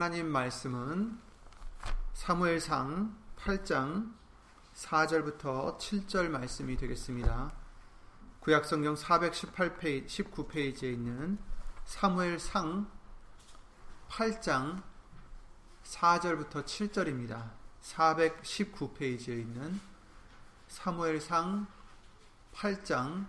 하나님 0.00 0.28
말씀은 0.28 1.18
사무엘상 2.14 3.14
8장 3.36 4.14
4절부터 4.72 5.76
7절 5.76 6.30
말씀이 6.30 6.74
되겠습니다. 6.78 7.52
구약성경 8.40 8.94
418페이지 8.94 10.06
19페이지에 10.06 10.94
있는 10.94 11.38
사무엘상 11.84 12.90
8장 14.08 14.82
4절부터 15.84 16.64
7절입니다. 16.64 17.50
419페이지에 17.82 19.38
있는 19.38 19.78
사무엘상 20.68 21.66
8장 22.54 23.26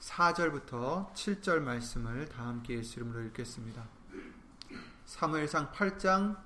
4절부터 0.00 1.12
7절 1.12 1.60
말씀을 1.60 2.28
다 2.28 2.44
함께 2.44 2.78
예수 2.78 2.98
이름으로 2.98 3.22
읽겠습니다. 3.26 3.97
사무엘상 5.08 5.72
8장 5.72 6.36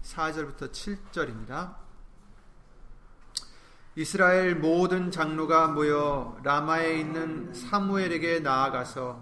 4절부터 0.00 0.70
7절입니다. 0.70 1.74
이스라엘 3.96 4.54
모든 4.54 5.10
장로가 5.10 5.66
모여 5.66 6.38
라마에 6.44 7.00
있는 7.00 7.52
사무엘에게 7.52 8.38
나아가서 8.38 9.20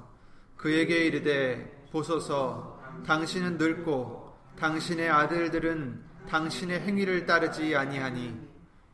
그에게 0.58 1.06
이르되 1.06 1.88
보소서 1.90 2.78
당신은 3.06 3.56
늙고 3.56 4.36
당신의 4.58 5.08
아들들은 5.08 6.04
당신의 6.28 6.80
행위를 6.80 7.24
따르지 7.24 7.74
아니하니 7.74 8.38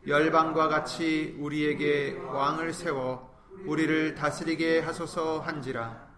열방과 0.06 0.68
같이 0.68 1.36
우리에게 1.40 2.18
왕을 2.18 2.72
세워 2.72 3.36
우리를 3.66 4.14
다스리게 4.14 4.78
하소서 4.78 5.40
한지라 5.40 6.08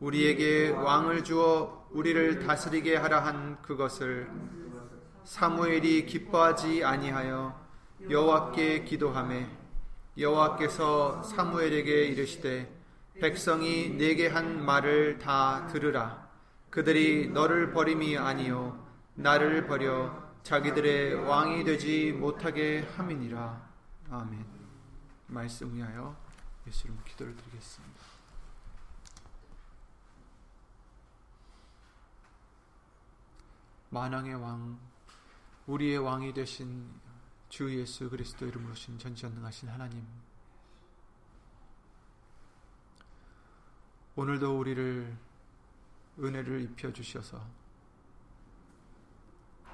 우리에게 0.00 0.70
왕을 0.70 1.24
주어 1.24 1.79
우리를 1.92 2.46
다스리게 2.46 2.96
하라 2.96 3.24
한 3.24 3.60
그것을 3.62 4.30
사무엘이 5.24 6.06
기뻐하지 6.06 6.84
아니하여 6.84 7.58
여호와께 8.08 8.84
기도하매 8.84 9.48
여호와께서 10.16 11.22
사무엘에게 11.22 12.04
이르시되 12.06 12.80
백성이 13.20 13.90
내게 13.90 14.28
한 14.28 14.64
말을 14.64 15.18
다 15.18 15.66
들으라. 15.66 16.28
그들이 16.70 17.28
너를 17.28 17.72
버림이 17.72 18.16
아니요 18.16 18.86
나를 19.14 19.66
버려 19.66 20.30
자기들의 20.42 21.14
왕이 21.26 21.64
되지 21.64 22.12
못하게 22.12 22.86
함이니라. 22.96 23.68
아멘. 24.10 24.44
말씀 25.26 25.74
위하여 25.74 26.16
예수님 26.66 26.96
기도를 27.04 27.36
드리겠습니다. 27.36 27.89
만왕의 33.90 34.36
왕, 34.36 34.78
우리의 35.66 35.98
왕이 35.98 36.32
되신 36.32 36.88
주 37.48 37.76
예수 37.76 38.08
그리스도 38.08 38.46
이름으로 38.46 38.72
신 38.74 38.96
전지전능하신 38.98 39.68
하나님. 39.68 40.06
오늘도 44.14 44.58
우리를 44.58 45.18
은혜를 46.20 46.62
입혀 46.62 46.92
주셔서 46.92 47.44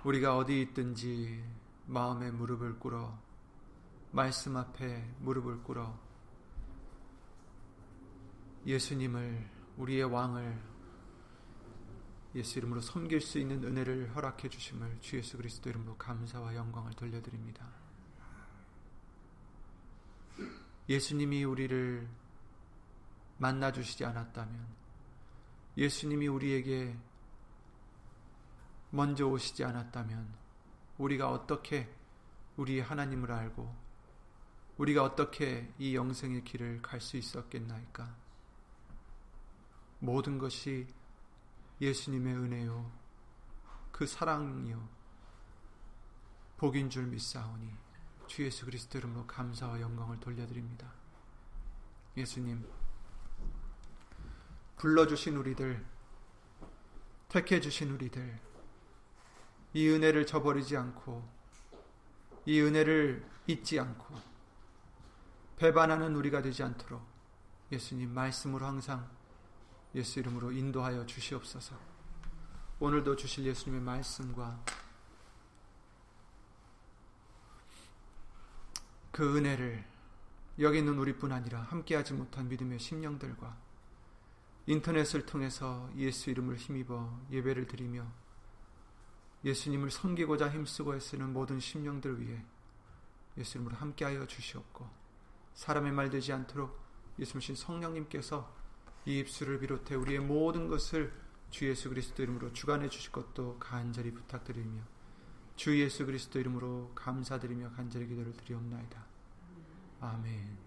우리가 0.04 0.38
어디 0.38 0.62
있든지 0.62 1.44
마음에 1.86 2.30
무릎을 2.30 2.78
꿇어 2.78 3.18
말씀 4.12 4.56
앞에 4.56 5.14
무릎을 5.20 5.62
꿇어 5.62 5.98
예수님을 8.64 9.46
우리의 9.76 10.04
왕을 10.04 10.75
예수 12.36 12.58
이름으로 12.58 12.82
섬길 12.82 13.22
수 13.22 13.38
있는 13.38 13.64
은혜를 13.64 14.14
허락해 14.14 14.50
주심을 14.50 14.98
주 15.00 15.16
예수 15.16 15.38
그리스도 15.38 15.70
이름으로 15.70 15.96
감사와 15.96 16.54
영광을 16.54 16.92
돌려드립니다. 16.92 17.66
예수님이 20.86 21.44
우리를 21.44 22.06
만나 23.38 23.72
주시지 23.72 24.04
않았다면 24.04 24.66
예수님이 25.78 26.28
우리에게 26.28 26.94
먼저 28.90 29.26
오시지 29.26 29.64
않았다면 29.64 30.34
우리가 30.98 31.30
어떻게 31.30 31.90
우리 32.58 32.80
하나님을 32.80 33.32
알고 33.32 33.74
우리가 34.76 35.02
어떻게 35.04 35.72
이 35.78 35.96
영생의 35.96 36.44
길을 36.44 36.82
갈 36.82 37.00
수 37.00 37.16
있었겠나이까? 37.16 38.14
모든 40.00 40.36
것이 40.36 40.86
예수님의 41.80 42.34
은혜요 42.34 42.90
그 43.92 44.06
사랑이요 44.06 44.88
복인 46.56 46.88
줄 46.88 47.06
믿사오니 47.06 47.70
주 48.26 48.44
예수 48.44 48.64
그리스도 48.64 48.98
이름으로 48.98 49.26
감사와 49.26 49.80
영광을 49.80 50.18
돌려드립니다. 50.20 50.90
예수님 52.16 52.66
불러주신 54.76 55.36
우리들 55.36 55.84
택해 57.28 57.60
주신 57.60 57.90
우리들 57.90 58.40
이 59.74 59.88
은혜를 59.88 60.26
저버리지 60.26 60.76
않고 60.76 61.28
이 62.46 62.60
은혜를 62.60 63.28
잊지 63.46 63.78
않고 63.78 64.14
배반하는 65.56 66.14
우리가 66.16 66.42
되지 66.42 66.62
않도록 66.62 67.02
예수님 67.70 68.10
말씀으로 68.12 68.66
항상 68.66 69.10
예수 69.94 70.18
이름으로 70.20 70.52
인도하여 70.52 71.06
주시옵소서. 71.06 71.78
오늘도 72.78 73.16
주실 73.16 73.44
예수님의 73.46 73.80
말씀과 73.82 74.62
그 79.10 79.36
은혜를 79.36 79.82
여기 80.58 80.78
있는 80.78 80.98
우리뿐 80.98 81.32
아니라 81.32 81.62
함께하지 81.62 82.12
못한 82.12 82.48
믿음의 82.48 82.78
심령들과 82.78 83.56
인터넷을 84.66 85.24
통해서 85.24 85.88
예수 85.96 86.28
이름을 86.30 86.56
힘입어 86.56 87.20
예배를 87.30 87.66
드리며 87.66 88.06
예수님을 89.44 89.90
섬기고자 89.90 90.50
힘쓰고 90.50 90.96
애쓰는 90.96 91.32
모든 91.32 91.60
심령들 91.60 92.20
위해 92.20 92.44
예수 93.38 93.58
이름으로 93.58 93.76
함께하여 93.76 94.26
주시옵고 94.26 94.88
사람의 95.54 95.92
말 95.92 96.10
되지 96.10 96.32
않도록 96.32 96.78
예수님 97.18 97.54
성령님께서 97.54 98.55
이 99.06 99.20
입술을 99.20 99.60
비롯해 99.60 99.94
우리의 99.94 100.20
모든 100.20 100.68
것을 100.68 101.12
주 101.50 101.66
예수 101.68 101.88
그리스도 101.88 102.22
이름으로 102.22 102.52
주관해 102.52 102.88
주실 102.88 103.12
것도 103.12 103.58
간절히 103.58 104.12
부탁드리며 104.12 104.82
주 105.54 105.80
예수 105.80 106.04
그리스도 106.04 106.38
이름으로 106.38 106.92
감사드리며 106.94 107.70
간절히 107.70 108.06
기도를 108.08 108.32
드리옵나이다. 108.34 109.04
아멘. 110.00 110.66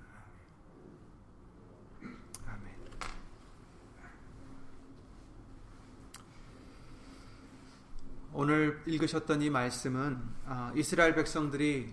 오늘 8.31 8.81
읽으셨던 8.85 9.41
이 9.41 9.49
말씀은 9.49 10.21
아, 10.45 10.71
이스라엘 10.75 11.15
백성들이 11.15 11.91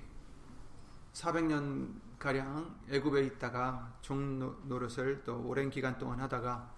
400년 1.15 1.95
가량 2.27 2.75
애굽에 2.91 3.23
있다가 3.23 3.99
종 4.03 4.41
노릇을 4.65 5.23
또 5.23 5.47
오랜 5.47 5.71
기간 5.71 5.97
동안 5.97 6.19
하다가 6.19 6.69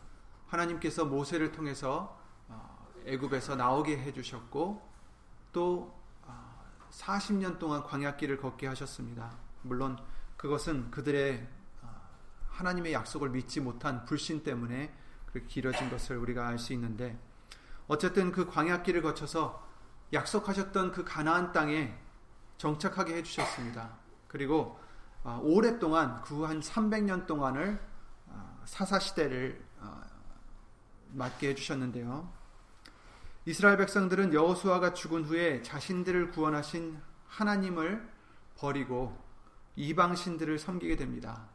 하나님께서 0.47 1.07
모세를 1.07 1.53
통해서 1.53 2.21
어, 2.49 2.87
애굽에서 3.07 3.57
나오게 3.57 3.97
해주셨고 3.97 4.87
또 5.55 5.99
40년 6.91 7.55
어, 7.55 7.59
동안 7.59 7.83
광야길을 7.83 8.37
걷게 8.37 8.67
하셨습니다. 8.67 9.39
물론 9.63 9.97
그것은 10.37 10.91
그들의 10.91 11.49
어, 11.81 11.89
하나님의 12.51 12.93
약속을 12.93 13.31
믿지 13.31 13.61
못한 13.61 14.05
불신 14.05 14.43
때문에 14.43 14.95
그렇게 15.25 15.47
길어진 15.47 15.89
것을 15.89 16.19
우리가 16.19 16.47
알 16.47 16.59
수 16.59 16.75
있는데 16.75 17.19
어쨌든 17.87 18.33
그 18.33 18.45
광야길을 18.45 19.01
거쳐서 19.01 19.67
약속하셨던 20.13 20.93
그 20.93 21.05
가나안 21.05 21.53
땅에 21.53 21.99
정착하게 22.59 23.17
해주셨습니다. 23.17 23.97
그리고 24.27 24.79
어, 24.79 24.88
오랫동안 25.43 26.23
그 26.23 26.45
한 26.45 26.61
300년 26.61 27.27
동안을 27.27 27.81
어, 28.27 28.63
사사 28.65 28.99
시대를 28.99 29.63
어, 29.81 30.01
맞게 31.13 31.51
해주셨는데요. 31.51 32.33
이스라엘 33.45 33.77
백성들은 33.79 34.35
여호수아가 34.35 34.93
죽은 34.95 35.25
후에 35.25 35.63
자신들을 35.63 36.31
구원하신 36.31 37.01
하나님을 37.27 38.07
버리고 38.57 39.17
이방 39.77 40.17
신들을 40.17 40.59
섬기게 40.59 40.97
됩니다. 40.97 41.49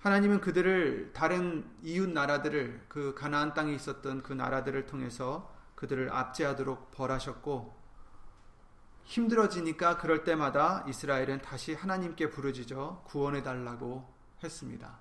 하나님은 0.00 0.40
그들을 0.40 1.12
다른 1.14 1.64
이웃 1.82 2.10
나라들을 2.10 2.86
그 2.88 3.14
가나안 3.14 3.54
땅에 3.54 3.72
있었던 3.72 4.22
그 4.22 4.34
나라들을 4.34 4.84
통해서 4.86 5.50
그들을 5.76 6.12
압제하도록 6.12 6.90
벌하셨고 6.90 7.83
힘들어지니까 9.04 9.98
그럴 9.98 10.24
때마다 10.24 10.84
이스라엘은 10.88 11.42
다시 11.42 11.74
하나님께 11.74 12.30
부르짖어 12.30 13.02
구원해 13.04 13.42
달라고 13.42 14.08
했습니다. 14.42 14.98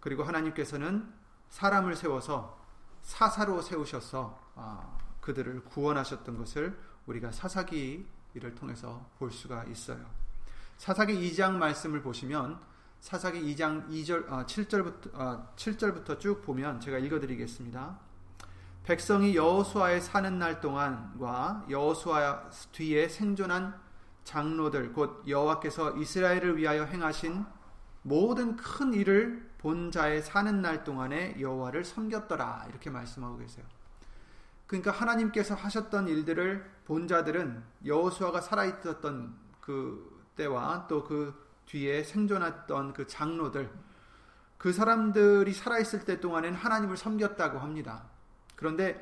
그리고 0.00 0.22
하나님께서는 0.24 1.12
사람을 1.48 1.96
세워서 1.96 2.60
사사로 3.02 3.62
세우셔서 3.62 4.38
어, 4.56 4.98
그들을 5.20 5.64
구원하셨던 5.64 6.38
것을 6.38 6.78
우리가 7.06 7.32
사사기를 7.32 8.54
통해서 8.54 9.08
볼 9.18 9.30
수가 9.30 9.64
있어요. 9.64 10.04
사사기 10.76 11.14
2장 11.30 11.52
말씀을 11.52 12.02
보시면 12.02 12.60
사사기 13.00 13.40
2장 13.54 13.88
2절 13.88 14.30
어, 14.30 14.46
7절부터 14.46 15.14
어, 15.14 15.52
7절부터 15.56 16.18
쭉 16.18 16.42
보면 16.42 16.80
제가 16.80 16.98
읽어 16.98 17.20
드리겠습니다. 17.20 17.98
백성이 18.84 19.34
여호수아에 19.34 20.00
사는 20.00 20.38
날 20.38 20.60
동안과 20.60 21.64
여호수아 21.70 22.50
뒤에 22.72 23.08
생존한 23.08 23.74
장로들 24.24 24.92
곧 24.92 25.22
여호와께서 25.26 25.96
이스라엘을 25.96 26.58
위하여 26.58 26.84
행하신 26.84 27.46
모든 28.02 28.56
큰 28.56 28.92
일을 28.92 29.50
본 29.56 29.90
자의 29.90 30.20
사는 30.20 30.60
날 30.60 30.84
동안에 30.84 31.40
여호와를 31.40 31.84
섬겼더라 31.84 32.66
이렇게 32.68 32.90
말씀하고 32.90 33.38
계세요. 33.38 33.64
그러니까 34.66 34.90
하나님께서 34.90 35.54
하셨던 35.54 36.08
일들을 36.08 36.70
본 36.84 37.08
자들은 37.08 37.64
여호수아가 37.86 38.42
살아 38.42 38.66
있었던 38.66 39.34
그 39.62 40.28
때와 40.36 40.86
또 40.88 41.04
그 41.04 41.42
뒤에 41.64 42.02
생존했던 42.04 42.92
그 42.92 43.06
장로들 43.06 43.70
그 44.58 44.74
사람들이 44.74 45.54
살아 45.54 45.78
있을 45.78 46.04
때 46.04 46.20
동안에는 46.20 46.58
하나님을 46.58 46.98
섬겼다고 46.98 47.58
합니다. 47.58 48.13
그런데 48.64 48.98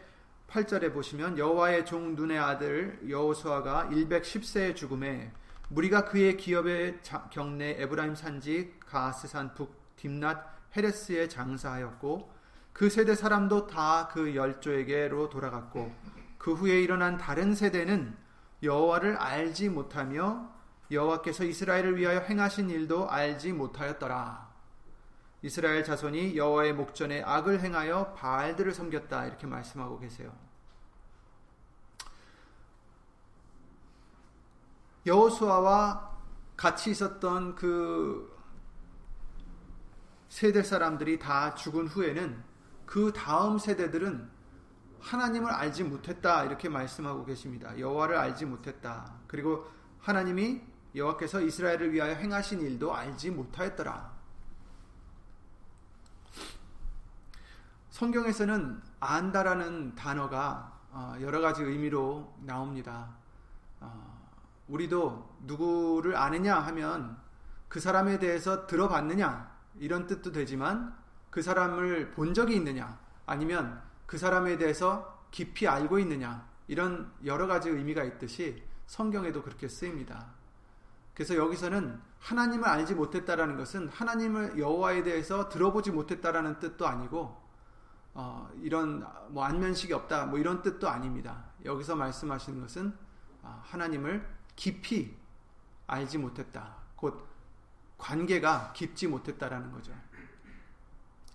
8절에 0.49 0.93
보시면 0.93 1.39
여호와의 1.39 1.87
종 1.87 2.17
눈의 2.17 2.37
아들 2.37 2.99
여호수아가 3.09 3.91
110세의 3.93 4.75
죽음에 4.75 5.31
무리가 5.69 6.05
그의 6.05 6.37
기업의 6.37 6.99
경내 7.31 7.77
에브라임 7.79 8.17
산지 8.17 8.75
가스산 8.81 9.55
북 9.55 9.73
딥낫 9.95 10.37
헤레스에 10.77 11.29
장사하였고 11.29 12.29
그 12.73 12.91
세대 12.91 13.15
사람도 13.15 13.69
다 13.69 14.11
그 14.13 14.35
열조에게로 14.35 15.31
돌아갔고 15.31 15.95
그 16.39 16.55
후에 16.55 16.83
일어난 16.83 17.17
다른 17.17 17.55
세대는 17.55 18.17
여호와를 18.65 19.17
알지 19.17 19.69
못하며 19.69 20.51
여호와께서 20.91 21.45
이스라엘을 21.45 21.97
위하여 21.99 22.19
행하신 22.19 22.69
일도 22.69 23.09
알지 23.09 23.53
못하였더라. 23.53 24.52
이스라엘 25.43 25.83
자손이 25.83 26.37
여호와의 26.37 26.73
목전에 26.73 27.23
악을 27.23 27.61
행하여 27.61 28.15
바알들을 28.15 28.73
섬겼다 28.73 29.27
이렇게 29.27 29.47
말씀하고 29.47 29.99
계세요. 29.99 30.33
여호수아와 35.05 36.13
같이 36.57 36.93
있었던 36.93 37.57
그 37.57 38.33
세대 40.29 40.63
사람들이 40.63 41.19
다 41.19 41.55
죽은 41.57 41.89
후에는 41.89 42.43
그 42.87 43.13
다음 43.13 43.59
세대들은 43.59 44.31
하나님을 45.01 45.51
알지 45.51 45.83
못했다 45.83 46.45
이렇게 46.45 46.69
말씀하고 46.69 47.25
계십니다. 47.25 47.77
여호와를 47.77 48.17
알지 48.17 48.47
못했다. 48.47 49.13
그리고 49.27 49.67
하나님이 49.99 50.63
여호와께서 50.95 51.41
이스라엘을 51.41 51.93
위하여 51.93 52.15
행하신 52.15 52.61
일도 52.61 52.95
알지 52.95 53.33
못하였더라. 53.33 54.12
성경에서는 58.03 58.83
안다라는 58.99 59.95
단어가 59.95 60.77
어, 60.91 61.15
여러 61.21 61.41
가지 61.41 61.63
의미로 61.63 62.35
나옵니다. 62.41 63.11
어, 63.79 64.29
우리도 64.67 65.37
누구를 65.43 66.17
아느냐 66.17 66.59
하면 66.59 67.17
그 67.69 67.79
사람에 67.79 68.19
대해서 68.19 68.67
들어봤느냐 68.67 69.49
이런 69.79 70.09
뜻도 70.09 70.33
되지만 70.33 70.93
그 71.31 71.43
사람을 71.43 72.11
본 72.11 72.35
적이 72.35 72.57
있느냐 72.57 72.99
아니면 73.25 73.81
그 74.07 74.19
사람에 74.19 74.59
대해서 74.59 75.23
깊이 75.31 75.69
알고 75.69 76.01
있느냐 76.01 76.45
이런 76.67 77.09
여러 77.25 77.47
가지 77.47 77.69
의미가 77.69 78.03
있듯이 78.03 78.65
성경에도 78.89 79.45
그렇게 79.45 79.69
쓰입니다. 79.69 80.27
그래서 81.15 81.37
여기서는 81.37 82.01
하나님을 82.19 82.67
알지 82.69 82.97
못했다라는 82.97 83.57
것은 83.57 83.91
하나님을 83.91 84.59
여호와에 84.59 85.05
대해서 85.05 85.49
들어보지 85.49 85.93
못했다라는 85.93 86.59
뜻도 86.59 86.89
아니고 86.89 87.42
어, 88.15 88.51
이런 88.61 89.07
뭐 89.29 89.45
안면식이 89.45 89.93
없다 89.93 90.27
뭐 90.27 90.39
이런 90.39 90.63
뜻도 90.63 90.89
아닙니다. 90.89 91.45
여기서 91.65 91.97
말씀하시는 91.97 92.61
것은 92.61 92.97
어, 93.43 93.61
하나님을 93.65 94.27
깊이 94.57 95.17
알지 95.87 96.19
못했다. 96.19 96.77
곧 96.97 97.27
관계가 97.99 98.73
깊지 98.75 99.07
못했다라는 99.07 99.73
거죠. 99.73 99.93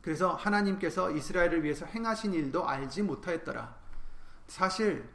그래서 0.01 0.35
하나님께서 0.35 1.11
이스라엘을 1.11 1.63
위해서 1.63 1.85
행하신 1.85 2.33
일도 2.33 2.67
알지 2.67 3.03
못하였더라. 3.03 3.75
사실 4.47 5.09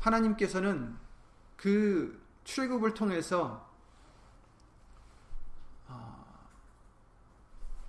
하나님께서는 0.00 0.96
그 1.56 2.22
출애굽을 2.44 2.94
통해서 2.94 3.68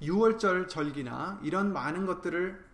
6월절 0.02 0.64
어, 0.66 0.68
절기나 0.68 1.40
이런 1.44 1.72
많은 1.72 2.06
것들을 2.06 2.71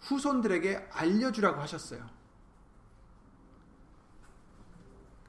후손들에게 0.00 0.88
알려주라고 0.92 1.60
하셨어요. 1.60 2.08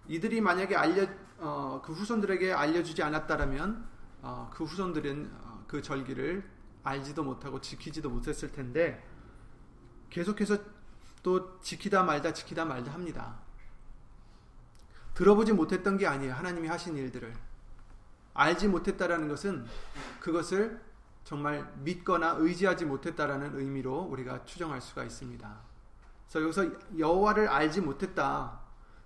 이들이 0.07 0.41
만약에 0.41 0.75
알려 0.75 1.07
어, 1.37 1.81
그 1.83 1.93
후손들에게 1.93 2.53
알려주지 2.53 3.01
않았다라면 3.01 3.87
어, 4.21 4.51
그 4.53 4.63
후손들은 4.63 5.31
어, 5.33 5.63
그 5.67 5.81
절기를 5.81 6.43
알지도 6.83 7.23
못하고 7.23 7.61
지키지도 7.61 8.09
못했을 8.09 8.51
텐데 8.51 9.03
계속해서 10.09 10.57
또 11.23 11.59
지키다 11.61 12.03
말다 12.03 12.33
지키다 12.33 12.65
말다 12.65 12.93
합니다. 12.93 13.39
들어보지 15.13 15.53
못했던 15.53 15.97
게 15.97 16.07
아니에요. 16.07 16.33
하나님이 16.33 16.67
하신 16.67 16.95
일들을 16.97 17.33
알지 18.33 18.67
못했다라는 18.67 19.27
것은 19.27 19.65
그것을 20.19 20.81
정말 21.23 21.71
믿거나 21.79 22.35
의지하지 22.39 22.85
못했다라는 22.85 23.57
의미로 23.59 23.99
우리가 24.01 24.45
추정할 24.45 24.81
수가 24.81 25.03
있습니다. 25.03 25.61
그래서 26.27 26.41
여기서 26.41 26.97
여호와를 26.97 27.47
알지 27.47 27.81
못했다. 27.81 28.59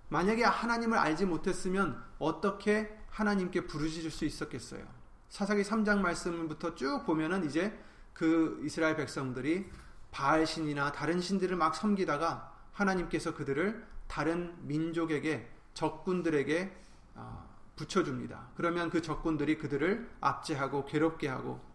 만약에 0.08 0.44
하나님을 0.44 0.96
알지 0.98 1.26
못했으면 1.26 2.02
어떻게 2.18 2.96
하나님께 3.10 3.66
부르짖을 3.66 4.10
수 4.10 4.24
있었겠어요? 4.24 4.84
사사기 5.28 5.62
3장 5.62 5.98
말씀부터 5.98 6.74
쭉 6.74 7.04
보면은 7.04 7.44
이제 7.44 7.76
그 8.12 8.60
이스라엘 8.64 8.96
백성들이 8.96 9.70
바알 10.10 10.46
신이나 10.46 10.92
다른 10.92 11.20
신들을 11.20 11.56
막 11.56 11.74
섬기다가 11.74 12.54
하나님께서 12.72 13.34
그들을 13.34 13.84
다른 14.06 14.54
민족에게 14.66 15.50
적군들에게 15.74 16.76
어, 17.16 17.46
붙여줍니다. 17.76 18.48
그러면 18.56 18.88
그 18.88 19.02
적군들이 19.02 19.58
그들을 19.58 20.08
압제하고 20.20 20.86
괴롭게 20.86 21.28
하고 21.28 21.52
어, 21.52 21.65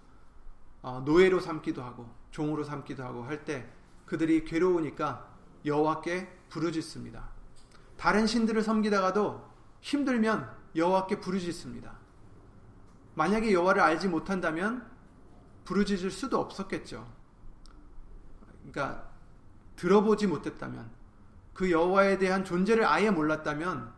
노예로 0.81 1.39
삼기도 1.39 1.83
하고 1.83 2.09
종으로 2.31 2.63
삼기도 2.63 3.03
하고 3.03 3.23
할 3.23 3.45
때 3.45 3.69
그들이 4.05 4.43
괴로우니까 4.43 5.29
여호와께 5.65 6.27
부르짖습니다. 6.49 7.29
다른 7.97 8.27
신들을 8.27 8.61
섬기다가도 8.61 9.49
힘들면 9.79 10.51
여호와께 10.75 11.19
부르짖습니다. 11.19 11.97
만약에 13.15 13.53
여호와를 13.53 13.81
알지 13.81 14.07
못한다면 14.09 14.89
부르짖을 15.65 16.11
수도 16.11 16.39
없었겠죠. 16.39 17.07
그러니까 18.59 19.09
들어보지 19.75 20.27
못했다면 20.27 20.89
그 21.53 21.71
여호와에 21.71 22.17
대한 22.17 22.43
존재를 22.43 22.85
아예 22.85 23.11
몰랐다면 23.11 23.93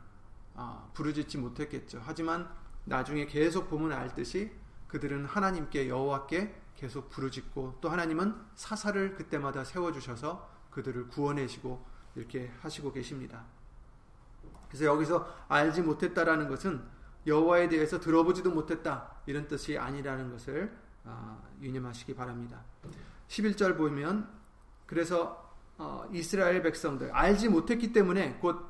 아, 0.55 0.87
부르짖지 0.93 1.37
못했겠죠. 1.37 2.01
하지만 2.05 2.49
나중에 2.85 3.25
계속 3.25 3.69
보면 3.69 3.93
알듯이 3.93 4.51
그들은 4.87 5.25
하나님께 5.25 5.89
여호와께 5.89 6.61
계속 6.83 7.09
부르짖고 7.09 7.77
또 7.79 7.87
하나님은 7.87 8.35
사사를 8.55 9.15
그때마다 9.15 9.63
세워 9.63 9.93
주셔서 9.93 10.49
그들을 10.69 11.07
구원해시고 11.07 11.81
이렇게 12.15 12.51
하시고 12.59 12.91
계십니다. 12.91 13.45
그래서 14.67 14.83
여기서 14.83 15.33
알지 15.47 15.81
못했다라는 15.81 16.49
것은 16.49 16.83
여호와에 17.25 17.69
대해서 17.69 18.01
들어보지도 18.01 18.51
못했다 18.51 19.15
이런 19.25 19.47
뜻이 19.47 19.77
아니라는 19.77 20.29
것을 20.31 20.77
아, 21.05 21.41
유념하시기 21.61 22.15
바랍니다. 22.15 22.59
11절 23.29 23.77
보면 23.77 24.29
그래서 24.85 25.55
어, 25.77 26.05
이스라엘 26.11 26.61
백성들 26.63 27.13
알지 27.13 27.47
못했기 27.47 27.93
때문에 27.93 28.39
곧 28.41 28.61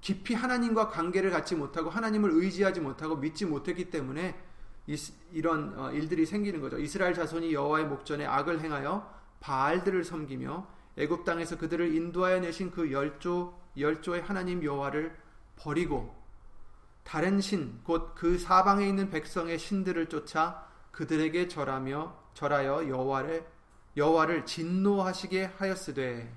깊이 0.00 0.34
하나님과 0.34 0.90
관계를 0.90 1.32
갖지 1.32 1.56
못하고 1.56 1.90
하나님을 1.90 2.30
의지하지 2.34 2.78
못하고 2.78 3.16
믿지 3.16 3.46
못했기 3.46 3.90
때문에 3.90 4.40
이런 5.32 5.78
어, 5.78 5.92
일들이 5.92 6.26
생기는 6.26 6.60
거죠. 6.60 6.78
이스라엘 6.78 7.14
자손이 7.14 7.52
여호와의 7.52 7.86
목전에 7.86 8.26
악을 8.26 8.60
행하여 8.60 9.12
바알들을 9.40 10.04
섬기며 10.04 10.66
애굽 10.96 11.24
땅에서 11.24 11.56
그들을 11.56 11.94
인도하여 11.94 12.40
내신 12.40 12.70
그 12.70 12.92
열조 12.92 13.58
열조의 13.78 14.22
하나님 14.22 14.62
여호와를 14.62 15.16
버리고 15.56 16.14
다른 17.04 17.40
신, 17.40 17.80
곧 17.84 18.14
그 18.14 18.38
사방에 18.38 18.86
있는 18.86 19.10
백성의 19.10 19.58
신들을 19.58 20.08
쫓아 20.08 20.66
그들에게 20.92 21.48
절하며 21.48 22.16
절하여 22.34 22.88
여호와를 22.88 23.46
여호와를 23.96 24.46
진노하시게 24.46 25.52
하였으되 25.58 26.32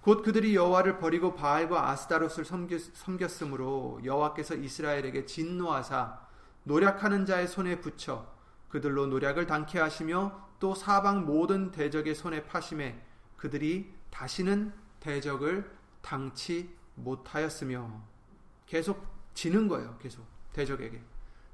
곧 0.00 0.22
그들이 0.22 0.54
여호와를 0.54 0.98
버리고 0.98 1.34
바알과 1.34 1.90
아스다롯을 1.90 2.44
섬겼, 2.44 3.42
으므로 3.42 4.00
여호와께서 4.04 4.54
이스라엘에게 4.54 5.26
진노하사 5.26 6.27
노력하는 6.68 7.24
자의 7.24 7.48
손에 7.48 7.80
붙여 7.80 8.30
그들로 8.68 9.06
노력을 9.06 9.44
당케 9.46 9.78
하시며 9.78 10.38
또 10.60 10.74
사방 10.74 11.24
모든 11.24 11.70
대적의 11.70 12.14
손에 12.14 12.44
파심에 12.44 13.02
그들이 13.38 13.94
다시는 14.10 14.72
대적을 15.00 15.70
당치 16.02 16.68
못하였으며 16.94 18.02
계속 18.66 19.02
지는 19.32 19.66
거예요. 19.66 19.96
계속 19.98 20.26
대적에게. 20.52 21.00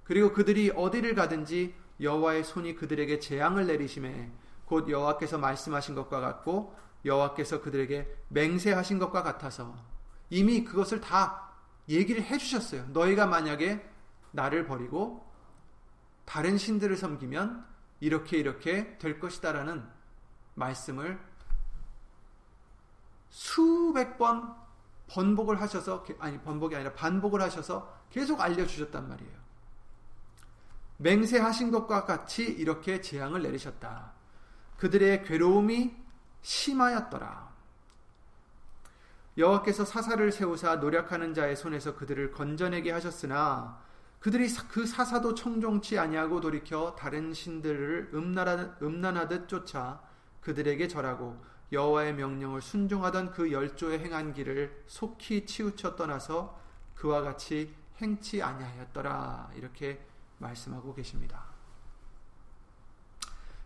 그리고 0.03 0.33
그들이 0.33 0.73
어디를 0.75 1.15
가든지 1.15 1.75
여호와의 2.01 2.43
손이 2.43 2.75
그들에게 2.75 3.21
재앙을 3.21 3.69
내리심에 3.69 4.33
곧 4.65 4.89
여호와께서 4.89 5.39
말씀하신 5.39 5.95
것과 5.95 6.19
같고 6.21 6.75
여호와께서 7.05 7.61
그들에게 7.61 8.09
맹세하신 8.31 8.99
것과 8.99 9.23
같아서 9.23 9.77
이미 10.31 10.65
그것을 10.65 11.01
다 11.01 11.53
얘기를 11.89 12.21
해 12.23 12.37
주셨어요. 12.37 12.87
너희가 12.89 13.27
만약에 13.27 13.94
나를 14.35 14.67
버리고 14.67 15.25
다른 16.25 16.59
신들을 16.59 16.97
섬기면 16.97 17.65
이렇게 18.01 18.37
이렇게 18.37 18.99
될 18.99 19.21
것이다라는 19.21 19.89
말씀을 20.55 21.19
수백 23.31 24.19
번 24.19 24.55
번복을 25.07 25.61
하셔서 25.61 26.05
아니 26.19 26.41
번복이 26.41 26.75
아니라 26.75 26.93
반복을 26.95 27.41
하셔서 27.43 27.95
계속 28.11 28.41
알려 28.41 28.67
주셨단 28.67 29.09
말이에요. 29.09 29.45
맹세하신 30.99 31.71
것과 31.71 32.05
같이 32.05 32.45
이렇게 32.45 33.01
재앙을 33.01 33.43
내리셨다. 33.43 34.13
그들의 34.79 35.25
괴로움이 35.25 35.95
심하였더라. 36.43 37.53
여호와께서 39.37 39.85
사사를 39.85 40.31
세우사 40.31 40.77
노력하는 40.77 41.35
자의 41.35 41.57
손에서 41.57 41.97
그들을 41.97 42.33
건져내게 42.33 42.93
하셨으나 42.93 43.85
그들이 44.25 44.49
그 44.71 44.87
사사도 44.87 45.35
청종치 45.35 45.99
아니하고 45.99 46.41
돌이켜 46.41 46.97
다른 46.99 47.35
신들을 47.35 48.13
음란하듯 48.81 49.49
쫓아 49.51 50.01
그들에게 50.41 50.89
절하고 50.89 51.39
여호와의 51.71 52.15
명령을 52.15 52.63
순종하던 52.63 53.33
그 53.33 53.53
열조의 53.53 53.99
행한 53.99 54.33
길을 54.33 54.85
속히 54.87 55.45
치우쳐 55.45 55.97
떠나서 55.97 56.59
그와 56.95 57.21
같이 57.21 57.75
행치 57.99 58.43
아니하였더라 58.43 59.51
이렇게 59.57 60.03
말씀하고 60.39 60.95
계십니다. 60.95 61.45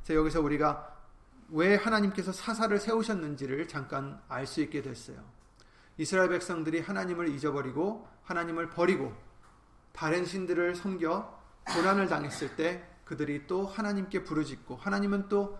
자, 0.03 0.12
여기서 0.12 0.41
우리가 0.41 0.93
왜 1.50 1.77
하나님께서 1.77 2.33
사사를 2.33 2.77
세우셨는지를 2.77 3.69
잠깐 3.69 4.21
알 4.27 4.45
수 4.45 4.61
있게 4.62 4.83
됐어요. 4.83 5.23
이스라엘 5.99 6.29
백성들이 6.31 6.81
하나님을 6.81 7.29
잊어버리고 7.29 8.09
하나님을 8.25 8.71
버리고 8.71 9.27
다른 9.99 10.25
신들을 10.25 10.76
섬겨 10.76 11.43
고난을 11.75 12.07
당했을 12.07 12.55
때 12.55 12.88
그들이 13.05 13.49
또 13.49 13.67
하나님께 13.67 14.23
부르짖고 14.23 14.76
하나님은 14.76 15.28
또 15.28 15.59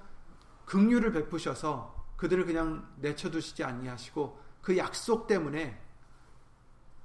긍휼을 0.65 1.11
베푸셔서 1.11 2.07
그들을 2.17 2.47
그냥 2.47 2.89
내쳐두시지 2.99 3.65
아니하시고 3.65 4.41
그 4.63 4.79
약속 4.79 5.27
때문에 5.27 5.83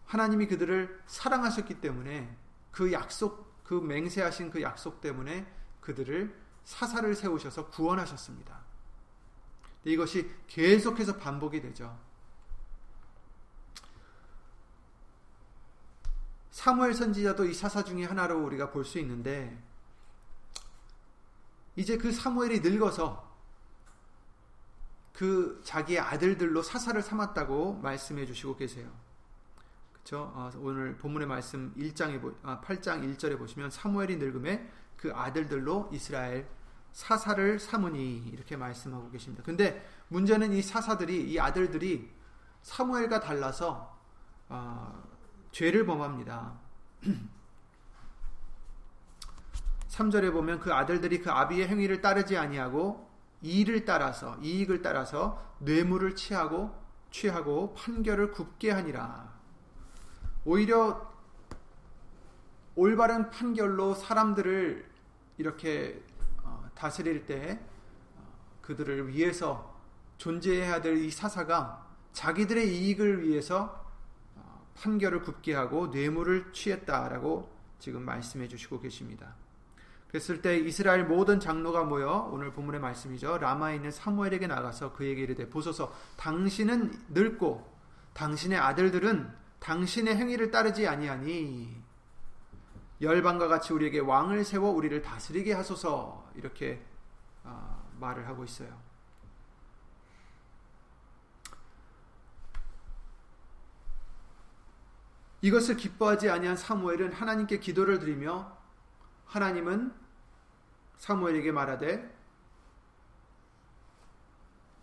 하나님이 0.05 0.45
그들을 0.45 1.01
사랑하셨기 1.07 1.81
때문에 1.81 2.37
그 2.69 2.93
약속 2.93 3.63
그 3.63 3.73
맹세하신 3.73 4.51
그 4.51 4.61
약속 4.61 5.01
때문에 5.01 5.51
그들을 5.81 6.39
사사를 6.63 7.15
세우셔서 7.15 7.69
구원하셨습니다. 7.69 8.59
이것이 9.85 10.29
계속해서 10.45 11.17
반복이 11.17 11.61
되죠. 11.61 11.97
사무엘 16.53 16.93
선지자도 16.93 17.45
이 17.45 17.53
사사 17.53 17.83
중에 17.83 18.05
하나로 18.05 18.45
우리가 18.45 18.69
볼 18.69 18.85
수 18.85 18.99
있는데 18.99 19.57
이제 21.75 21.97
그 21.97 22.11
사무엘이 22.11 22.59
늙어서 22.59 23.27
그 25.13 25.59
자기의 25.63 25.99
아들들로 25.99 26.61
사사를 26.61 27.01
삼았다고 27.01 27.79
말씀해 27.81 28.27
주시고 28.27 28.55
계세요. 28.55 28.91
그렇죠? 29.93 30.31
오늘 30.59 30.95
본문의 30.97 31.27
말씀 31.27 31.73
1장에 31.75 32.21
8장 32.43 33.17
1절에 33.17 33.39
보시면 33.39 33.71
사무엘이 33.71 34.17
늙음에 34.17 34.69
그 34.95 35.11
아들들로 35.11 35.89
이스라엘 35.91 36.47
사사를 36.91 37.57
삼으니 37.57 38.29
이렇게 38.31 38.55
말씀하고 38.57 39.09
계십니다. 39.09 39.41
근데 39.43 39.83
문제는 40.09 40.53
이 40.53 40.61
사사들이 40.61 41.31
이 41.31 41.39
아들들이 41.39 42.11
사무엘과 42.61 43.21
달라서 43.21 43.97
어, 44.49 45.12
죄를 45.53 45.85
범합니다. 45.85 46.59
3절에 49.87 50.33
보면 50.33 50.59
그 50.59 50.73
아들들이 50.73 51.21
그 51.21 51.31
아비의 51.31 51.67
행위를 51.67 52.01
따르지 52.01 52.37
아니하고 52.37 53.09
이를 53.41 53.85
따라서 53.85 54.35
이익을 54.41 54.81
따라서 54.81 55.55
뇌물을 55.59 56.15
취하고 56.15 56.75
취하고 57.11 57.75
판결을 57.75 58.31
굽게 58.31 58.71
하니라. 58.71 59.31
오히려 60.45 61.13
올바른 62.75 63.29
판결로 63.29 63.93
사람들을 63.93 64.89
이렇게 65.37 66.03
어, 66.43 66.67
다스릴 66.73 67.27
때 67.27 67.59
어, 68.15 68.23
그들을 68.63 69.09
위해서 69.09 69.79
존재해야 70.17 70.81
될 70.81 70.97
이 70.97 71.11
사사가 71.11 71.85
자기들의 72.13 72.75
이익을 72.75 73.21
위해서 73.21 73.82
판결을 74.75 75.21
굽게 75.21 75.53
하고 75.53 75.87
뇌물을 75.87 76.51
취했다라고 76.53 77.51
지금 77.79 78.03
말씀해 78.03 78.47
주시고 78.47 78.79
계십니다. 78.79 79.35
그랬을 80.07 80.41
때 80.41 80.57
이스라엘 80.57 81.05
모든 81.05 81.39
장로가 81.39 81.85
모여 81.85 82.29
오늘 82.31 82.53
본문의 82.53 82.79
말씀이죠. 82.79 83.39
라마에 83.39 83.75
있는 83.75 83.89
사무엘에게 83.89 84.45
나가서 84.45 84.93
그에게 84.93 85.23
이르되 85.23 85.49
보소서 85.49 85.91
당신은 86.17 86.91
늙고 87.09 87.67
당신의 88.13 88.59
아들들은 88.59 89.33
당신의 89.59 90.15
행위를 90.15 90.51
따르지 90.51 90.87
아니하니 90.87 91.81
열방과 93.01 93.47
같이 93.47 93.73
우리에게 93.73 93.99
왕을 93.99 94.43
세워 94.43 94.69
우리를 94.69 95.01
다스리게 95.01 95.53
하소서 95.53 96.29
이렇게 96.35 96.85
아, 97.43 97.81
말을 97.99 98.27
하고 98.27 98.43
있어요. 98.43 98.69
이것을 105.43 105.75
기뻐하지 105.75 106.29
아니한 106.29 106.55
사무엘은 106.55 107.11
하나님께 107.11 107.59
기도를 107.59 107.99
드리며 107.99 108.57
하나님은 109.25 109.93
사무엘에게 110.97 111.51
말하되 111.51 112.09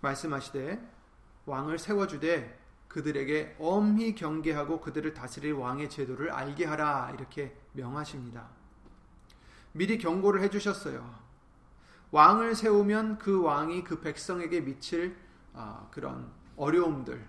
말씀하시되 0.02 0.87
왕을 1.47 1.79
세워주되 1.79 2.61
그들에게 2.88 3.57
엄히 3.59 4.14
경계하고 4.14 4.83
그들을 4.83 5.14
다스릴 5.14 5.55
왕의 5.55 5.88
제도를 5.88 6.31
알게 6.31 6.67
하라 6.67 7.12
이렇게 7.14 7.57
명하십니다. 7.73 8.47
미리 9.73 9.97
경고를 9.97 10.43
해주셨어요. 10.43 11.19
왕을 12.11 12.55
세우면 12.55 13.17
그 13.17 13.40
왕이 13.40 13.85
그 13.85 14.00
백성에게 14.00 14.61
미칠 14.61 15.17
아, 15.55 15.88
그런 15.90 16.31
어려움들, 16.57 17.26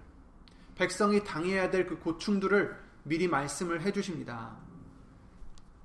백성이 0.76 1.24
당해야 1.24 1.70
될 1.70 1.88
그 1.88 1.98
고충들을 2.00 2.91
미리 3.04 3.28
말씀을 3.28 3.82
해 3.82 3.92
주십니다. 3.92 4.58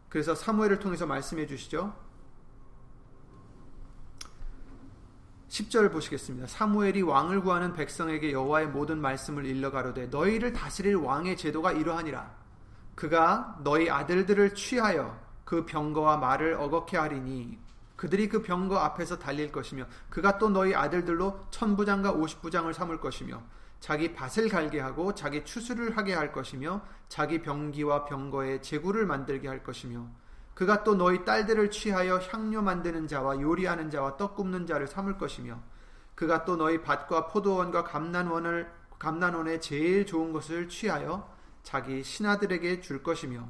그래서 0.08 0.34
사무엘을 0.34 0.78
통해서 0.78 1.06
말씀해 1.06 1.46
주시죠. 1.46 1.94
10절 5.48 5.92
보시겠습니다. 5.92 6.46
사무엘이 6.46 7.02
왕을 7.02 7.40
구하는 7.40 7.72
백성에게 7.72 8.32
여호와의 8.32 8.68
모든 8.68 9.00
말씀을 9.00 9.46
일러 9.46 9.70
가로되 9.70 10.08
너희를 10.08 10.52
다스릴 10.52 10.96
왕의 10.96 11.36
제도가 11.36 11.72
이러하니라. 11.72 12.34
그가 12.94 13.58
너희 13.62 13.88
아들들을 13.88 14.54
취하여 14.54 15.18
그 15.44 15.64
병거와 15.64 16.16
말을 16.16 16.54
어겁게 16.54 16.96
하리니 16.96 17.58
그들이 17.96 18.28
그 18.28 18.42
병거 18.42 18.76
앞에서 18.76 19.18
달릴 19.18 19.50
것이며 19.50 19.86
그가 20.10 20.38
또 20.38 20.50
너희 20.50 20.74
아들들로 20.74 21.46
천부장과 21.50 22.12
오십부장을 22.12 22.74
삼을 22.74 23.00
것이며 23.00 23.42
자기 23.80 24.12
밭을 24.14 24.48
갈게 24.48 24.80
하고 24.80 25.14
자기 25.14 25.44
추수를 25.44 25.96
하게 25.96 26.14
할 26.14 26.32
것이며 26.32 26.82
자기 27.08 27.42
병기와 27.42 28.04
병거에 28.04 28.60
제구를 28.60 29.06
만들게 29.06 29.48
할 29.48 29.62
것이며 29.62 30.06
그가 30.54 30.84
또 30.84 30.94
너희 30.94 31.24
딸들을 31.24 31.70
취하여 31.70 32.16
향료 32.16 32.62
만드는 32.62 33.08
자와 33.08 33.40
요리하는 33.40 33.90
자와 33.90 34.16
떡 34.16 34.36
굽는 34.36 34.66
자를 34.66 34.86
삼을 34.86 35.18
것이며 35.18 35.60
그가 36.14 36.44
또 36.46 36.56
너희 36.56 36.80
밭과 36.82 37.26
포도원과 37.26 37.84
감난원을 37.84 38.70
감난원의 38.98 39.60
제일 39.60 40.06
좋은 40.06 40.32
것을 40.32 40.68
취하여 40.68 41.30
자기 41.62 42.02
신하들에게 42.02 42.80
줄 42.80 43.02
것이며 43.02 43.48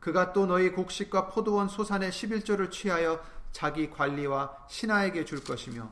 그가 0.00 0.34
또 0.34 0.44
너희 0.44 0.70
곡식과 0.70 1.28
포도원 1.28 1.68
소산의 1.68 2.10
11조를 2.10 2.70
취하여 2.70 3.22
자기 3.54 3.88
관리와 3.88 4.66
신하에게 4.68 5.24
줄 5.24 5.42
것이며 5.42 5.88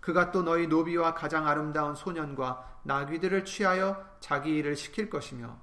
그가 0.00 0.30
또 0.30 0.44
너희 0.44 0.68
노비와 0.68 1.12
가장 1.12 1.46
아름다운 1.46 1.96
소년과 1.96 2.78
나귀들을 2.84 3.44
취하여 3.44 4.08
자기 4.20 4.56
일을 4.56 4.76
시킬 4.76 5.10
것이며 5.10 5.58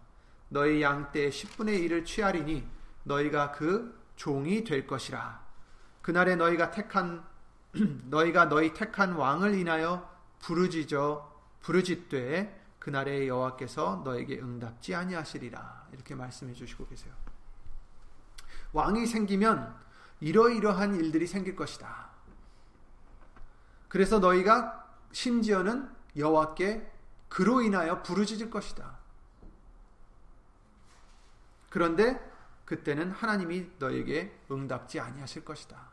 너희 0.49 0.81
양떼의 0.81 1.31
10분의 1.31 1.87
1을 1.87 2.05
취하리니 2.05 2.67
너희가 3.03 3.53
그 3.53 3.97
종이 4.17 4.65
될 4.65 4.85
것이라. 4.85 5.41
그날에 6.01 6.35
너희가 6.35 6.69
택한 6.71 7.25
너희가 8.09 8.49
너희 8.49 8.73
택한 8.73 9.13
왕을 9.13 9.55
인하여 9.55 10.07
부르짖어 10.39 11.33
부르짖되 11.61 12.65
그날에 12.79 13.25
여호와께서 13.27 14.01
너에게 14.03 14.39
응답지 14.39 14.93
아니하시리라. 14.93 15.87
이렇게 15.93 16.13
말씀해 16.13 16.53
주시고 16.53 16.87
계세요. 16.87 17.13
왕이 18.73 19.05
생기면 19.07 19.86
이러이러한 20.19 20.95
일들이 20.95 21.27
생길 21.27 21.55
것이다. 21.55 22.09
그래서 23.87 24.19
너희가 24.19 24.87
심지어는 25.11 25.89
여호와께 26.15 26.91
그로 27.29 27.61
인하여 27.61 28.01
부르짖을 28.03 28.49
것이다. 28.49 28.97
그런데 31.69 32.19
그때는 32.65 33.11
하나님이 33.11 33.71
너에게 33.79 34.37
응답지 34.51 34.99
아니하실 34.99 35.45
것이다. 35.45 35.89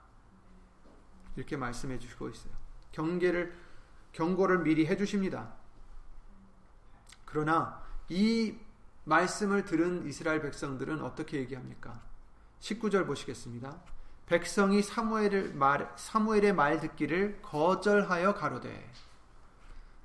이렇게 1.36 1.56
말씀해 1.56 1.98
주시고 1.98 2.28
있어요. 2.30 2.52
경계를 2.92 3.54
경고를 4.12 4.60
미리 4.60 4.86
해 4.86 4.96
주십니다. 4.96 5.54
그러나 7.24 7.82
이 8.08 8.56
말씀을 9.04 9.64
들은 9.64 10.06
이스라엘 10.06 10.40
백성들은 10.40 11.02
어떻게 11.02 11.38
얘기합니까? 11.38 12.00
19절 12.60 13.06
보시겠습니다. 13.06 13.78
백성이 14.26 14.82
사무엘을 14.82 15.54
말 15.54 15.92
사무엘의 15.96 16.54
말 16.54 16.80
듣기를 16.80 17.40
거절하여 17.42 18.34
가로되 18.34 18.90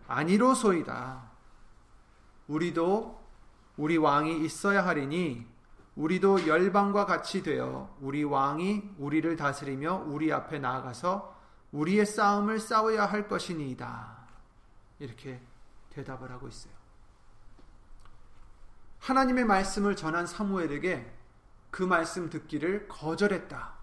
아니로소이다. 0.08 1.30
우리도 2.48 3.20
우리 3.78 3.98
왕이 3.98 4.44
있어야 4.44 4.86
하리니 4.86 5.48
우리도 5.96 6.48
열방과 6.48 7.06
같이 7.06 7.44
되어 7.44 7.96
우리 8.02 8.24
왕이 8.24 8.96
우리를 8.98 9.36
다스리며 9.36 10.04
우리 10.08 10.34
앞에 10.34 10.60
나아가서 10.60 11.38
우리의 11.72 12.06
싸움을 12.06 12.60
싸워야 12.60 13.06
할 13.06 13.28
것이니이다. 13.28 14.18
이렇게 15.00 15.40
대답을 15.92 16.32
하고 16.32 16.48
있어요. 16.48 16.74
하나님의 19.00 19.46
말씀을 19.46 19.96
전한 19.96 20.26
사무엘에게 20.26 21.10
그 21.72 21.84
말씀 21.84 22.30
듣기를 22.30 22.88
거절했다. 22.88 23.79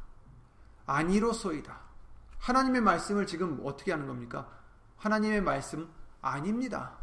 아니로소이다. 0.87 1.79
하나님의 2.39 2.81
말씀을 2.81 3.27
지금 3.27 3.61
어떻게 3.65 3.93
하는 3.93 4.07
겁니까? 4.07 4.49
하나님의 4.99 5.43
말씀 5.43 5.93
아닙니다. 6.23 6.97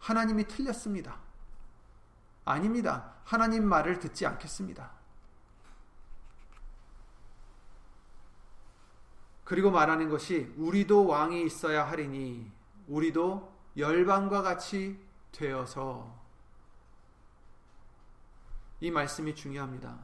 하나님이 0.00 0.44
틀렸습니다. 0.44 1.16
아닙니다. 2.44 3.14
하나님 3.24 3.66
말을 3.66 3.98
듣지 3.98 4.26
않겠습니다. 4.26 4.90
그리고 9.44 9.70
말하는 9.70 10.08
것이 10.08 10.52
우리도 10.56 11.06
왕이 11.06 11.44
있어야 11.44 11.88
하리니 11.88 12.50
우리도 12.86 13.52
열방과 13.76 14.42
같이 14.42 15.04
되어서 15.32 16.18
이 18.80 18.90
말씀이 18.90 19.34
중요합니다. 19.34 19.98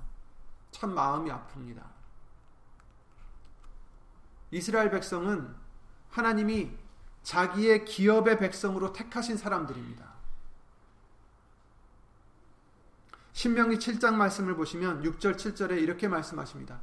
참 0.70 0.94
마음이 0.94 1.30
아픕니다. 1.30 1.95
이스라엘 4.50 4.90
백성은 4.90 5.54
하나님이 6.10 6.70
자기의 7.22 7.84
기업의 7.84 8.38
백성으로 8.38 8.92
택하신 8.92 9.36
사람들입니다. 9.36 10.14
신명기 13.32 13.76
7장 13.76 14.14
말씀을 14.14 14.54
보시면 14.56 15.02
6절 15.02 15.36
7절에 15.36 15.82
이렇게 15.82 16.08
말씀하십니다. 16.08 16.80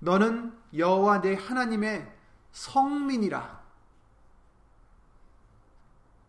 너는 0.00 0.56
여호와 0.76 1.20
내 1.20 1.34
하나님의 1.34 2.12
성민이라. 2.52 3.58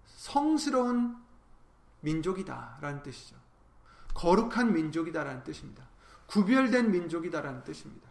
성스러운 0.06 1.18
민족이다라는 2.02 3.04
뜻이죠. 3.04 3.36
거룩한 4.13 4.74
민족이다라는 4.74 5.44
뜻입니다. 5.44 5.84
구별된 6.28 6.92
민족이다라는 6.92 7.63
뜻입니다. 7.63 8.10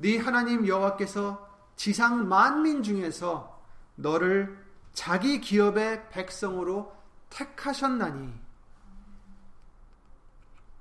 네 0.00 0.16
하나님 0.16 0.66
여호와께서 0.66 1.46
지상 1.76 2.26
만민 2.26 2.82
중에서 2.82 3.62
너를 3.96 4.58
자기 4.94 5.42
기업의 5.42 6.08
백성으로 6.08 6.96
택하셨나니 7.28 8.32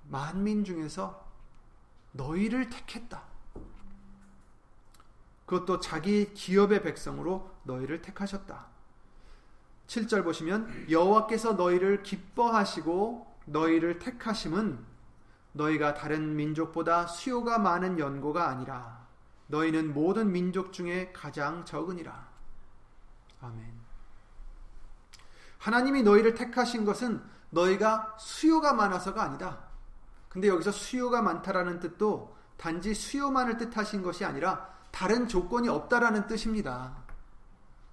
만민 0.07 0.63
중에서 0.63 1.27
너희를 2.13 2.69
택했다. 2.69 3.21
그것도 5.45 5.81
자기 5.81 6.33
기업의 6.33 6.81
백성으로 6.81 7.51
너희를 7.63 8.01
택하셨다. 8.01 8.67
7절 9.87 10.23
보시면 10.23 10.87
여호와께서 10.89 11.53
너희를 11.53 12.03
기뻐하시고 12.03 13.35
너희를 13.47 13.99
택하심은 13.99 14.79
너희가 15.51 15.93
다른 15.93 16.37
민족보다 16.37 17.05
수요가 17.05 17.59
많은 17.59 17.99
연고가 17.99 18.47
아니라 18.47 19.08
너희는 19.49 19.93
모든 19.93 20.31
민족 20.31 20.71
중에 20.71 21.11
가장 21.11 21.65
적으니라. 21.65 22.27
아멘. 23.41 23.79
하나님이 25.57 26.03
너희를 26.03 26.35
택하신 26.35 26.85
것은 26.85 27.23
너희가 27.49 28.15
수요가 28.19 28.73
많아서가 28.73 29.23
아니다. 29.23 29.59
근데 30.29 30.47
여기서 30.47 30.71
수요가 30.71 31.21
많다라는 31.23 31.79
뜻도 31.79 32.37
단지 32.57 32.93
수요만을 32.93 33.57
뜻하신 33.57 34.03
것이 34.03 34.23
아니라 34.23 34.69
다른 34.91 35.27
조건이 35.27 35.67
없다라는 35.67 36.27
뜻입니다. 36.27 36.95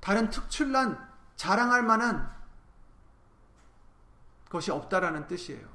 다른 0.00 0.28
특출난 0.28 1.08
자랑할 1.36 1.82
만한 1.82 2.30
것이 4.50 4.70
없다라는 4.70 5.26
뜻이에요. 5.26 5.66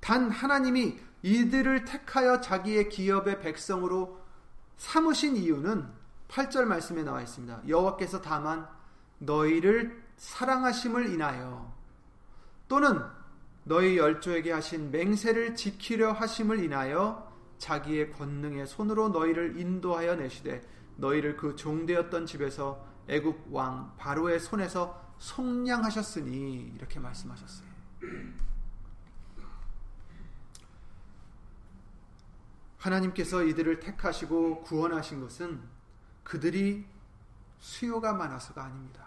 단 0.00 0.30
하나님이 0.30 1.05
이들을 1.26 1.84
택하여 1.84 2.40
자기의 2.40 2.88
기업의 2.88 3.40
백성으로 3.40 4.20
삼으신 4.76 5.34
이유는 5.34 5.84
8절 6.28 6.66
말씀에 6.66 7.02
나와 7.02 7.20
있습니다. 7.20 7.62
여호와께서 7.66 8.22
다만 8.22 8.68
너희를 9.18 10.04
사랑하심을 10.18 11.12
인하여 11.12 11.74
또는 12.68 13.02
너희 13.64 13.98
열조에게 13.98 14.52
하신 14.52 14.92
맹세를 14.92 15.56
지키려 15.56 16.12
하심을 16.12 16.62
인하여 16.62 17.32
자기의 17.58 18.12
권능의 18.12 18.68
손으로 18.68 19.08
너희를 19.08 19.58
인도하여 19.58 20.14
내시되 20.14 20.62
너희를 20.94 21.36
그 21.36 21.56
종되었던 21.56 22.26
집에서 22.26 22.86
애굽 23.08 23.48
왕 23.50 23.92
바로의 23.96 24.38
손에서 24.38 25.02
속량하셨으니 25.18 26.74
이렇게 26.76 27.00
말씀하셨어요. 27.00 27.66
하나님께서 32.86 33.42
이들을 33.44 33.80
택하시고 33.80 34.62
구원하신 34.62 35.20
것은 35.20 35.62
그들이 36.22 36.86
수요가 37.58 38.12
많아서가 38.12 38.64
아닙니다. 38.64 39.06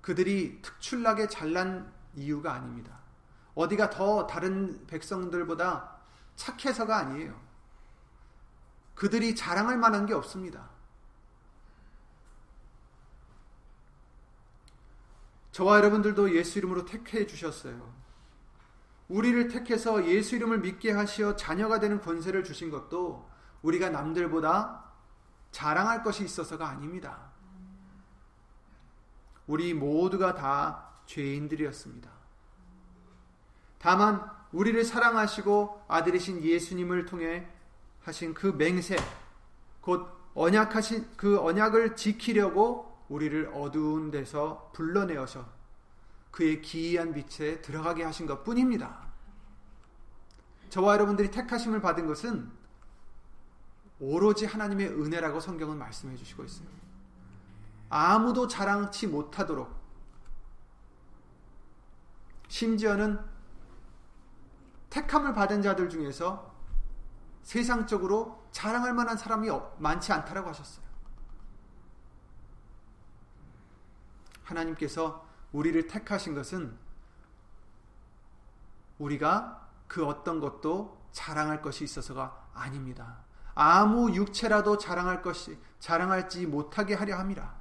그들이 0.00 0.60
특출나게 0.62 1.28
잘난 1.28 1.92
이유가 2.14 2.54
아닙니다. 2.54 2.98
어디가 3.54 3.90
더 3.90 4.26
다른 4.26 4.86
백성들보다 4.86 5.96
착해서가 6.36 6.96
아니에요. 6.96 7.40
그들이 8.94 9.34
자랑할 9.34 9.76
만한 9.78 10.06
게 10.06 10.14
없습니다. 10.14 10.70
저와 15.52 15.78
여러분들도 15.78 16.34
예수 16.34 16.58
이름으로 16.58 16.84
택해 16.84 17.26
주셨어요. 17.26 18.01
우리를 19.08 19.48
택해서 19.48 20.06
예수 20.06 20.36
이름을 20.36 20.60
믿게 20.60 20.92
하시어 20.92 21.36
자녀가 21.36 21.80
되는 21.80 22.00
권세를 22.00 22.44
주신 22.44 22.70
것도 22.70 23.28
우리가 23.62 23.90
남들보다 23.90 24.84
자랑할 25.50 26.02
것이 26.02 26.24
있어서가 26.24 26.68
아닙니다. 26.68 27.32
우리 29.46 29.74
모두가 29.74 30.34
다 30.34 30.88
죄인들이었습니다. 31.06 32.10
다만 33.78 34.30
우리를 34.52 34.84
사랑하시고 34.84 35.84
아들이신 35.88 36.42
예수님을 36.42 37.06
통해 37.06 37.48
하신 38.02 38.34
그 38.34 38.46
맹세, 38.46 38.96
곧 39.80 40.08
언약하신 40.34 41.16
그 41.16 41.40
언약을 41.40 41.96
지키려고 41.96 43.04
우리를 43.08 43.50
어두운 43.54 44.10
데서 44.10 44.70
불러내어서 44.74 45.46
그의 46.32 46.62
기이한 46.62 47.12
빛에 47.12 47.60
들어가게 47.60 48.02
하신 48.02 48.26
것 48.26 48.42
뿐입니다. 48.42 49.06
저와 50.70 50.94
여러분들이 50.94 51.30
택하심을 51.30 51.80
받은 51.80 52.06
것은 52.06 52.50
오로지 54.00 54.46
하나님의 54.46 54.88
은혜라고 54.88 55.38
성경은 55.38 55.78
말씀해 55.78 56.16
주시고 56.16 56.44
있어요. 56.44 56.66
아무도 57.90 58.48
자랑치 58.48 59.06
못하도록 59.06 59.70
심지어는 62.48 63.20
택함을 64.88 65.34
받은 65.34 65.62
자들 65.62 65.90
중에서 65.90 66.52
세상적으로 67.42 68.46
자랑할 68.50 68.94
만한 68.94 69.16
사람이 69.18 69.48
많지 69.78 70.12
않다라고 70.12 70.48
하셨어요. 70.48 70.84
하나님께서 74.44 75.31
우리를 75.52 75.86
택하신 75.86 76.34
것은 76.34 76.76
우리가 78.98 79.68
그 79.88 80.06
어떤 80.06 80.40
것도 80.40 81.00
자랑할 81.12 81.60
것이 81.60 81.84
있어서가 81.84 82.50
아닙니다. 82.54 83.18
아무 83.54 84.14
육체라도 84.14 84.78
자랑할 84.78 85.22
것이 85.22 85.58
자랑할지 85.78 86.46
못하게 86.46 86.94
하려 86.94 87.18
함이라. 87.18 87.60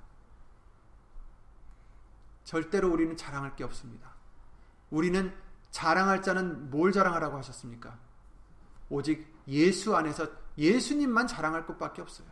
절대로 2.43 2.91
우리는 2.91 3.15
자랑할 3.17 3.55
게 3.55 3.63
없습니다. 3.63 4.11
우리는 4.89 5.33
자랑할 5.71 6.21
자는 6.21 6.69
뭘 6.69 6.91
자랑하라고 6.91 7.37
하셨습니까? 7.37 7.97
오직 8.89 9.25
예수 9.47 9.95
안에서 9.95 10.27
예수님만 10.57 11.27
자랑할 11.27 11.65
것밖에 11.65 12.01
없어요. 12.01 12.27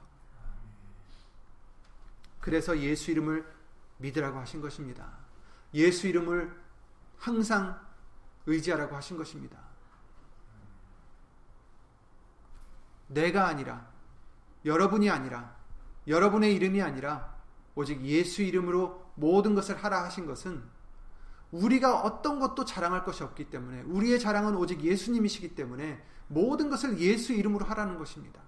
그래서 2.39 2.77
예수 2.79 3.11
이름을 3.11 3.45
믿으라고 3.97 4.39
하신 4.39 4.61
것입니다. 4.61 5.09
예수 5.73 6.07
이름을 6.07 6.57
항상 7.17 7.79
의지하라고 8.45 8.95
하신 8.95 9.17
것입니다. 9.17 9.59
내가 13.07 13.47
아니라 13.47 13.87
여러분이 14.65 15.09
아니라 15.09 15.55
여러분의 16.07 16.53
이름이 16.55 16.81
아니라 16.81 17.35
오직 17.75 18.01
예수 18.01 18.41
이름으로 18.41 19.11
모든 19.15 19.55
것을 19.55 19.77
하라 19.77 20.03
하신 20.05 20.25
것은 20.25 20.63
우리가 21.51 22.01
어떤 22.01 22.39
것도 22.39 22.65
자랑할 22.65 23.03
것이 23.03 23.23
없기 23.23 23.49
때문에 23.49 23.81
우리의 23.81 24.19
자랑은 24.19 24.55
오직 24.55 24.81
예수님이시기 24.81 25.55
때문에 25.55 26.03
모든 26.27 26.69
것을 26.69 26.99
예수 26.99 27.33
이름으로 27.33 27.65
하라는 27.65 27.97
것입니다. 27.97 28.41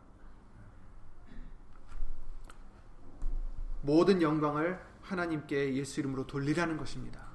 모든 3.81 4.21
영광을 4.21 4.79
하나님께 5.11 5.75
예수 5.75 5.99
이름으로 5.99 6.25
돌리라는 6.27 6.77
것입니다. 6.77 7.31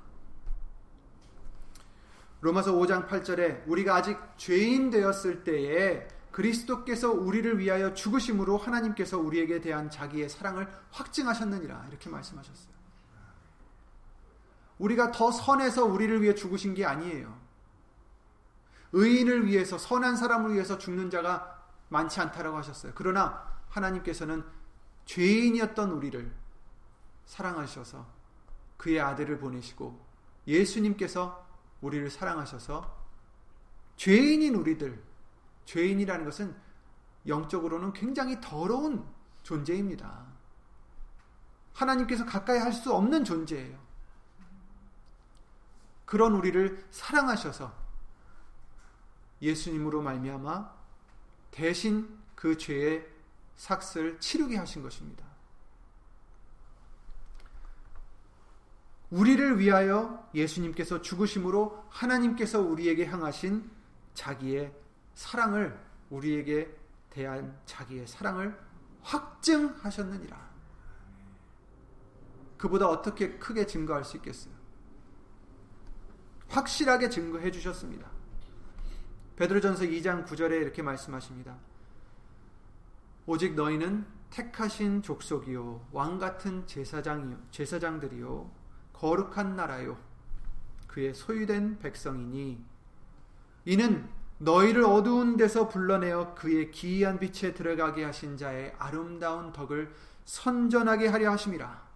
로마서 2.41 2.75
5장 2.75 3.09
8절에 3.09 3.62
우리가 3.67 3.97
아직 3.97 4.19
죄인 4.37 4.91
되었을 4.91 5.45
때에 5.45 6.07
그리스도께서 6.31 7.11
우리를 7.11 7.59
위하여 7.59 7.95
죽으심으로 7.95 8.59
하나님께서 8.59 9.19
우리에게 9.19 9.61
대한 9.61 9.91
자기의 9.91 10.29
사랑을 10.29 10.69
확증하셨느니라 10.91 11.87
이렇게 11.89 12.11
말씀하셨어요. 12.11 12.77
우리가 14.79 15.12
더 15.12 15.31
선해서 15.31 15.85
우리를 15.85 16.23
위해 16.23 16.35
죽으신 16.35 16.75
게 16.75 16.85
아니에요. 16.85 17.35
의인을 18.93 19.47
위해서 19.47 19.79
선한 19.79 20.17
사람을 20.17 20.53
위해서 20.53 20.77
죽는 20.77 21.11
자가 21.11 21.65
많지 21.89 22.21
않다라고 22.21 22.59
하셨어요. 22.59 22.93
그러나 22.95 23.47
하나님께서는 23.71 24.45
죄인이었던 25.07 25.91
우리를 25.91 26.31
사랑하셔서 27.27 28.07
그의 28.77 29.01
아들을 29.01 29.39
보내시고 29.39 30.05
예수님께서 30.47 31.47
우리를 31.81 32.09
사랑하셔서 32.11 32.97
죄인인 33.97 34.55
우리들 34.55 35.03
죄인이라는 35.65 36.25
것은 36.25 36.57
영적으로는 37.27 37.93
굉장히 37.93 38.41
더러운 38.41 39.05
존재입니다. 39.43 40.27
하나님께서 41.73 42.25
가까이 42.25 42.59
할 42.59 42.73
수 42.73 42.95
없는 42.95 43.25
존재예요. 43.25 43.85
그런 46.05 46.35
우리를 46.35 46.87
사랑하셔서 46.91 47.75
예수님으로 49.43 50.03
말미암아 50.03 50.73
대신 51.51 52.19
그 52.35 52.57
죄의 52.57 53.07
삭을 53.57 54.21
치르게 54.21 54.57
하신 54.57 54.83
것입니다. 54.83 55.26
우리를 59.11 59.59
위하여 59.59 60.29
예수님께서 60.35 61.01
죽으심으로 61.01 61.85
하나님께서 61.88 62.61
우리에게 62.61 63.07
향하신 63.07 63.71
자기의 64.14 64.75
사랑을 65.14 65.79
우리에게 66.11 66.75
대한 67.11 67.57
자기의 67.66 68.07
사랑을 68.07 68.59
확증하셨느니라. 69.03 70.47
그보다 72.59 72.88
어떻게 72.88 73.38
크게 73.38 73.66
증거할 73.66 74.05
수 74.05 74.16
있겠어요? 74.16 74.55
확실하게 76.49 77.11
증거해 77.11 77.51
주셨습니다. 77.51 78.11
베드로전서 79.37 79.85
2장 79.85 80.27
9절에 80.27 80.62
이렇게 80.62 80.83
말씀하십니다. 80.83 81.57
오직 83.27 83.55
너희는 83.55 84.07
택하신 84.31 85.03
족속이요 85.03 85.88
왕 85.92 86.19
같은 86.19 86.66
제사장이요 86.66 87.38
제사장들이요 87.51 88.51
거룩한 88.99 89.57
나라요 89.57 89.99
그의 90.87 91.15
소유된 91.15 91.79
백성이니 91.79 92.65
이는 93.65 94.09
너희를 94.39 94.85
어두운 94.85 95.37
데서 95.37 95.69
불러내어 95.69 96.35
그의 96.35 96.71
기이한 96.71 97.19
빛에 97.19 97.55
들어가게 97.55 98.05
하신 98.05 98.37
자의 98.37 98.75
아름다운 98.79 99.53
덕을 99.53 99.93
선전하게 100.25 101.09
하려 101.09 101.33
하심이라 101.33 101.87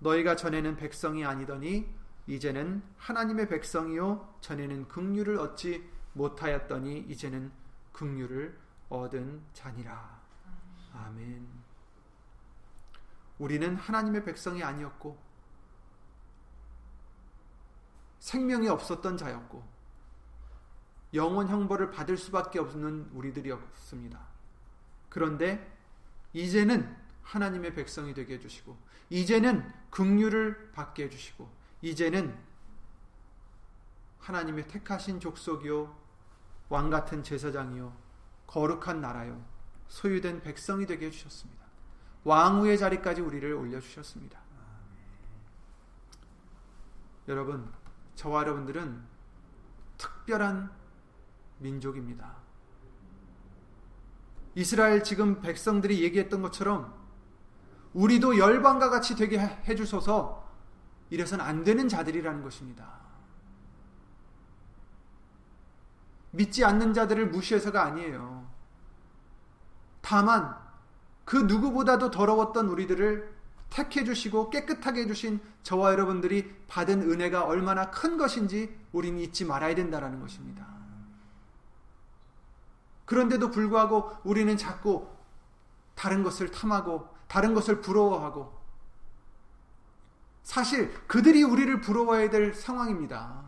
너희가 0.00 0.36
전에는 0.36 0.76
백성이 0.76 1.24
아니더니 1.24 1.88
이제는 2.26 2.82
하나님의 2.98 3.48
백성이요 3.48 4.36
전에는 4.40 4.88
긍휼을 4.88 5.38
얻지 5.38 5.88
못하였더니 6.12 7.06
이제는 7.08 7.50
긍휼을 7.92 8.56
얻은 8.90 9.42
자니라. 9.54 10.20
아멘. 10.92 11.46
우리는 13.38 13.76
하나님의 13.76 14.24
백성이 14.24 14.62
아니었고 14.62 15.27
생명이 18.20 18.68
없었던 18.68 19.16
자였고 19.16 19.62
영원 21.14 21.48
형벌을 21.48 21.90
받을 21.90 22.16
수밖에 22.16 22.58
없는 22.58 23.10
우리들이었습니다. 23.12 24.20
그런데 25.08 25.76
이제는 26.32 26.94
하나님의 27.22 27.74
백성이 27.74 28.14
되게 28.14 28.34
해 28.34 28.40
주시고 28.40 28.76
이제는 29.10 29.72
긍휼을 29.90 30.72
받게 30.72 31.04
해 31.04 31.10
주시고 31.10 31.48
이제는 31.80 32.36
하나님의 34.18 34.68
택하신 34.68 35.20
족속이요 35.20 35.96
왕 36.68 36.90
같은 36.90 37.22
제사장이요 37.22 37.96
거룩한 38.46 39.00
나라요 39.00 39.42
소유된 39.88 40.42
백성이 40.42 40.86
되게 40.86 41.06
해 41.06 41.10
주셨습니다. 41.10 41.64
왕후의 42.24 42.76
자리까지 42.78 43.22
우리를 43.22 43.50
올려 43.54 43.80
주셨습니다. 43.80 44.38
여러분, 47.26 47.70
저와 48.18 48.40
여러분들은 48.40 49.00
특별한 49.96 50.68
민족입니다. 51.58 52.34
이스라엘 54.56 55.04
지금 55.04 55.40
백성들이 55.40 56.02
얘기했던 56.02 56.42
것처럼 56.42 56.92
우리도 57.94 58.38
열방과 58.38 58.90
같이 58.90 59.14
되게 59.14 59.38
해 59.38 59.74
주소서 59.76 60.44
이래선 61.10 61.40
안 61.40 61.62
되는 61.62 61.88
자들이라는 61.88 62.42
것입니다. 62.42 62.90
믿지 66.32 66.64
않는 66.64 66.94
자들을 66.94 67.28
무시해서가 67.28 67.84
아니에요. 67.84 68.50
다만 70.00 70.58
그 71.24 71.36
누구보다도 71.36 72.10
더러웠던 72.10 72.66
우리들을 72.66 73.37
택해 73.70 74.04
주시고 74.04 74.50
깨끗하게 74.50 75.02
해 75.02 75.06
주신 75.06 75.40
저와 75.62 75.92
여러분들이 75.92 76.54
받은 76.68 77.10
은혜가 77.10 77.44
얼마나 77.44 77.90
큰 77.90 78.16
것인지 78.16 78.76
우리는 78.92 79.18
잊지 79.20 79.44
말아야 79.44 79.74
된다는 79.74 80.20
것입니다. 80.20 80.66
그런데도 83.04 83.50
불구하고 83.50 84.12
우리는 84.24 84.56
자꾸 84.56 85.08
다른 85.94 86.22
것을 86.22 86.50
탐하고 86.50 87.08
다른 87.26 87.54
것을 87.54 87.80
부러워하고 87.80 88.56
사실 90.42 90.92
그들이 91.06 91.42
우리를 91.42 91.80
부러워해야 91.80 92.30
될 92.30 92.54
상황입니다. 92.54 93.44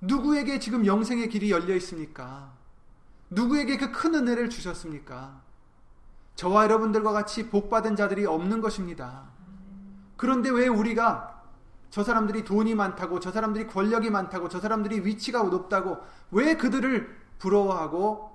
누구에게 0.00 0.58
지금 0.58 0.86
영생의 0.86 1.28
길이 1.28 1.50
열려 1.50 1.74
있습니까? 1.76 2.52
누구에게 3.30 3.76
그 3.76 3.90
큰 3.90 4.14
은혜를 4.14 4.50
주셨습니까? 4.50 5.42
저와 6.36 6.64
여러분들과 6.64 7.12
같이 7.12 7.48
복받은 7.48 7.96
자들이 7.96 8.26
없는 8.26 8.60
것입니다. 8.60 9.24
그런데 10.16 10.50
왜 10.50 10.68
우리가 10.68 11.42
저 11.90 12.02
사람들이 12.02 12.44
돈이 12.44 12.74
많다고, 12.74 13.20
저 13.20 13.30
사람들이 13.30 13.68
권력이 13.68 14.10
많다고, 14.10 14.48
저 14.48 14.58
사람들이 14.58 15.06
위치가 15.06 15.42
높다고, 15.44 15.98
왜 16.32 16.56
그들을 16.56 17.24
부러워하고 17.38 18.34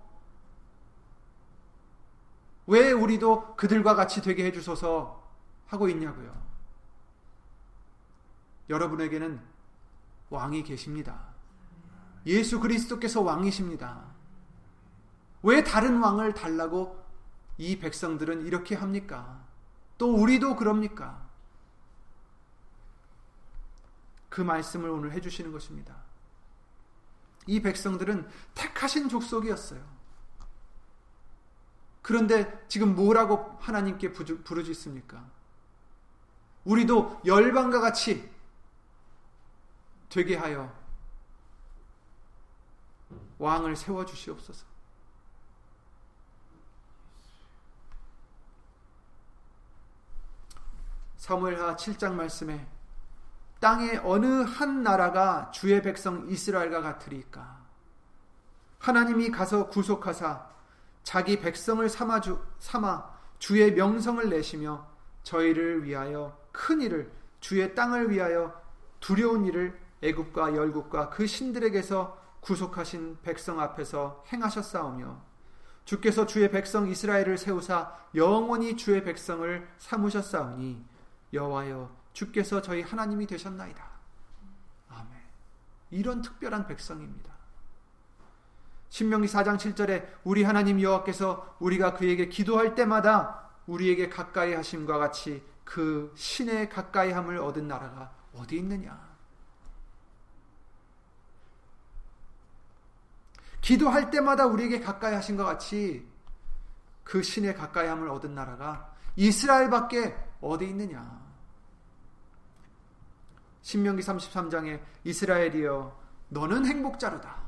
왜 2.67 2.91
우리도 2.91 3.55
그들과 3.55 3.95
같이 3.95 4.21
되게 4.21 4.45
해주소서 4.45 5.27
하고 5.65 5.89
있냐고요. 5.89 6.31
여러분에게는 8.69 9.41
왕이 10.29 10.63
계십니다. 10.63 11.19
예수 12.27 12.59
그리스도께서 12.59 13.21
왕이십니다. 13.21 14.03
왜 15.41 15.63
다른 15.63 15.99
왕을 15.99 16.35
달라고 16.35 17.03
이 17.59 17.77
백성들은 17.77 18.47
이렇게 18.47 18.73
합니까? 18.73 19.45
또 19.97 20.15
우리도 20.15 20.55
그럽니까? 20.55 21.27
그 24.29 24.39
말씀을 24.39 24.89
오늘 24.89 25.11
해주시는 25.11 25.51
것입니다. 25.51 25.93
이 27.45 27.61
백성들은 27.61 28.29
택하신 28.55 29.09
족속이었어요. 29.09 29.83
그런데 32.01 32.65
지금 32.69 32.95
뭐라고 32.95 33.57
하나님께 33.59 34.13
부르짖습니까? 34.13 35.29
우리도 36.63 37.21
열방과 37.25 37.81
같이 37.81 38.31
되게 40.07 40.37
하여 40.37 40.73
왕을 43.37 43.75
세워 43.75 44.05
주시옵소서. 44.05 44.68
사무엘하 51.19 51.75
7장 51.75 52.13
말씀에 52.13 52.65
땅의 53.59 54.01
어느 54.05 54.25
한 54.25 54.83
나라가 54.83 55.51
주의 55.51 55.81
백성 55.81 56.25
이스라엘과 56.29 56.81
같으리까? 56.81 57.59
하나님이 58.79 59.29
가서 59.29 59.67
구속하사 59.67 60.47
자기 61.03 61.41
백성을 61.41 61.87
삼아, 61.89 62.21
주, 62.21 62.41
삼아 62.59 63.13
주의 63.37 63.73
명성을 63.73 64.29
내시며 64.29 64.87
저희를 65.23 65.83
위하여 65.83 66.39
큰 66.53 66.79
일을 66.79 67.11
주의 67.41 67.75
땅을 67.75 68.09
위하여 68.09 68.59
두려운 69.01 69.45
일을 69.45 69.77
애굽과 70.01 70.55
열국과 70.55 71.09
그 71.09 71.27
신들에게서 71.27 72.17
구속하신 72.39 73.17
백성 73.23 73.59
앞에서 73.59 74.23
행하셨사오며 74.31 75.21
주께서 75.83 76.25
주의 76.25 76.49
백성 76.49 76.87
이스라엘을 76.87 77.37
세우사 77.37 77.93
영원히 78.15 78.77
주의 78.77 79.03
백성을 79.03 79.67
삼으셨사오니 79.79 80.98
여호와여 81.33 81.95
주께서 82.13 82.61
저희 82.61 82.81
하나님이 82.81 83.27
되셨나이다. 83.27 83.89
아멘. 84.89 85.11
이런 85.91 86.21
특별한 86.21 86.67
백성입니다. 86.67 87.33
신명기 88.89 89.27
4장 89.27 89.57
7절에 89.57 90.07
우리 90.23 90.43
하나님 90.43 90.81
여호와께서 90.81 91.57
우리가 91.59 91.93
그에게 91.93 92.27
기도할 92.27 92.75
때마다 92.75 93.49
우리에게 93.67 94.09
가까이 94.09 94.53
하심과 94.53 94.97
같이 94.97 95.43
그 95.63 96.11
신의 96.15 96.69
가까이 96.69 97.11
함을 97.11 97.37
얻은 97.37 97.67
나라가 97.67 98.11
어디 98.33 98.57
있느냐? 98.57 99.09
기도할 103.61 104.09
때마다 104.09 104.47
우리에게 104.47 104.79
가까이 104.79 105.13
하신 105.13 105.37
것 105.37 105.43
같이 105.45 106.07
그 107.03 107.21
신의 107.21 107.55
가까이 107.55 107.87
함을 107.87 108.09
얻은 108.09 108.33
나라가 108.33 108.95
이스라엘밖에 109.15 110.28
어디 110.41 110.69
있느냐? 110.69 111.19
신명기 113.61 114.01
33장에 114.01 114.81
이스라엘이여 115.03 115.99
너는 116.29 116.65
행복자로다. 116.65 117.39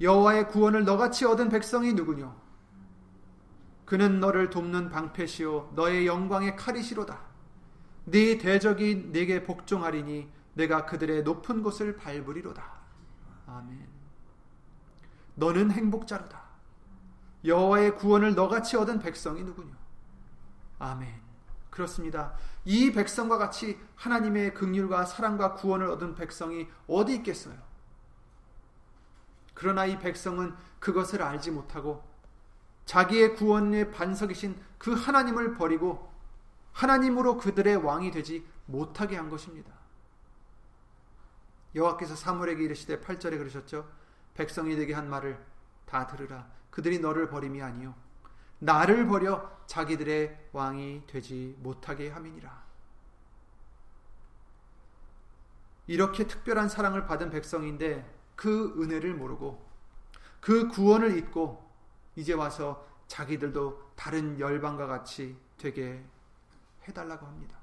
여호와의 0.00 0.48
구원을 0.48 0.84
너같이 0.84 1.24
얻은 1.24 1.48
백성이 1.48 1.94
누구뇨? 1.94 2.34
그는 3.86 4.20
너를 4.20 4.50
돕는 4.50 4.90
방패시오 4.90 5.72
너의 5.74 6.06
영광의 6.06 6.56
칼이시로다. 6.56 7.18
네 8.04 8.36
대적이 8.38 9.10
네게 9.12 9.44
복종하리니 9.44 10.30
내가 10.54 10.86
그들의 10.86 11.22
높은 11.22 11.62
곳을 11.62 11.96
밟으리로다. 11.96 12.62
아멘. 13.46 13.88
너는 15.36 15.70
행복자로다. 15.70 16.44
여호와의 17.44 17.96
구원을 17.96 18.34
너같이 18.34 18.76
얻은 18.76 18.98
백성이 18.98 19.42
누구뇨? 19.44 19.72
아멘. 20.78 21.25
그렇습니다. 21.76 22.32
이 22.64 22.90
백성과 22.90 23.36
같이 23.36 23.78
하나님의 23.96 24.54
긍휼과 24.54 25.04
사랑과 25.04 25.52
구원을 25.52 25.90
얻은 25.90 26.14
백성이 26.14 26.66
어디 26.86 27.16
있겠어요? 27.16 27.54
그러나 29.52 29.84
이 29.84 29.98
백성은 29.98 30.54
그것을 30.78 31.22
알지 31.22 31.50
못하고 31.50 32.02
자기의 32.86 33.34
구원의 33.34 33.90
반석이신 33.90 34.58
그 34.78 34.94
하나님을 34.94 35.54
버리고 35.54 36.10
하나님으로 36.72 37.36
그들의 37.36 37.76
왕이 37.76 38.10
되지 38.10 38.46
못하게 38.64 39.16
한 39.16 39.28
것입니다. 39.28 39.70
여호와께서 41.74 42.16
사무엘에게 42.16 42.64
이르시되 42.64 43.00
8절에 43.00 43.36
그러셨죠. 43.36 43.86
백성이 44.32 44.76
되게 44.76 44.94
한 44.94 45.10
말을 45.10 45.38
다 45.84 46.06
들으라. 46.06 46.48
그들이 46.70 47.00
너를 47.00 47.28
버림이 47.28 47.60
아니요 47.60 48.05
나를 48.58 49.06
버려 49.06 49.50
자기들의 49.66 50.50
왕이 50.52 51.06
되지 51.06 51.56
못하게 51.60 52.08
함이니라. 52.08 52.64
이렇게 55.88 56.26
특별한 56.26 56.68
사랑을 56.68 57.06
받은 57.06 57.30
백성인데 57.30 58.14
그 58.34 58.74
은혜를 58.80 59.14
모르고 59.14 59.64
그 60.40 60.68
구원을 60.68 61.16
잊고 61.16 61.68
이제 62.16 62.32
와서 62.32 62.86
자기들도 63.06 63.92
다른 63.94 64.38
열방과 64.38 64.86
같이 64.86 65.36
되게 65.58 66.04
해달라고 66.88 67.26
합니다. 67.26 67.56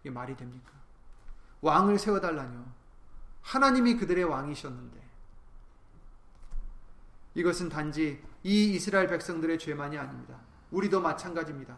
이게 0.00 0.10
말이 0.10 0.36
됩니까? 0.36 0.72
왕을 1.60 1.98
세워달라뇨. 1.98 2.64
하나님이 3.42 3.96
그들의 3.96 4.24
왕이셨는데 4.24 5.08
이것은 7.34 7.68
단지 7.68 8.22
이 8.42 8.74
이스라엘 8.74 9.06
백성들의 9.08 9.58
죄만이 9.58 9.98
아닙니다. 9.98 10.38
우리도 10.70 11.00
마찬가지입니다. 11.00 11.76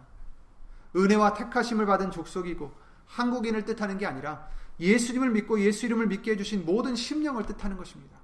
은혜와 0.96 1.35
택하심을 1.35 1.87
받은 1.87 2.11
족속이고 2.11 2.73
한국인을 3.07 3.64
뜻하는 3.64 3.99
게 3.99 4.07
아니라 4.07 4.49
예수님을 4.79 5.31
믿고 5.31 5.61
예수 5.61 5.87
이름을 5.87 6.07
믿게 6.07 6.33
해주신 6.33 6.64
모든 6.64 6.96
심령을 6.96 7.44
뜻하는 7.44 7.77
것입니다. 7.77 8.18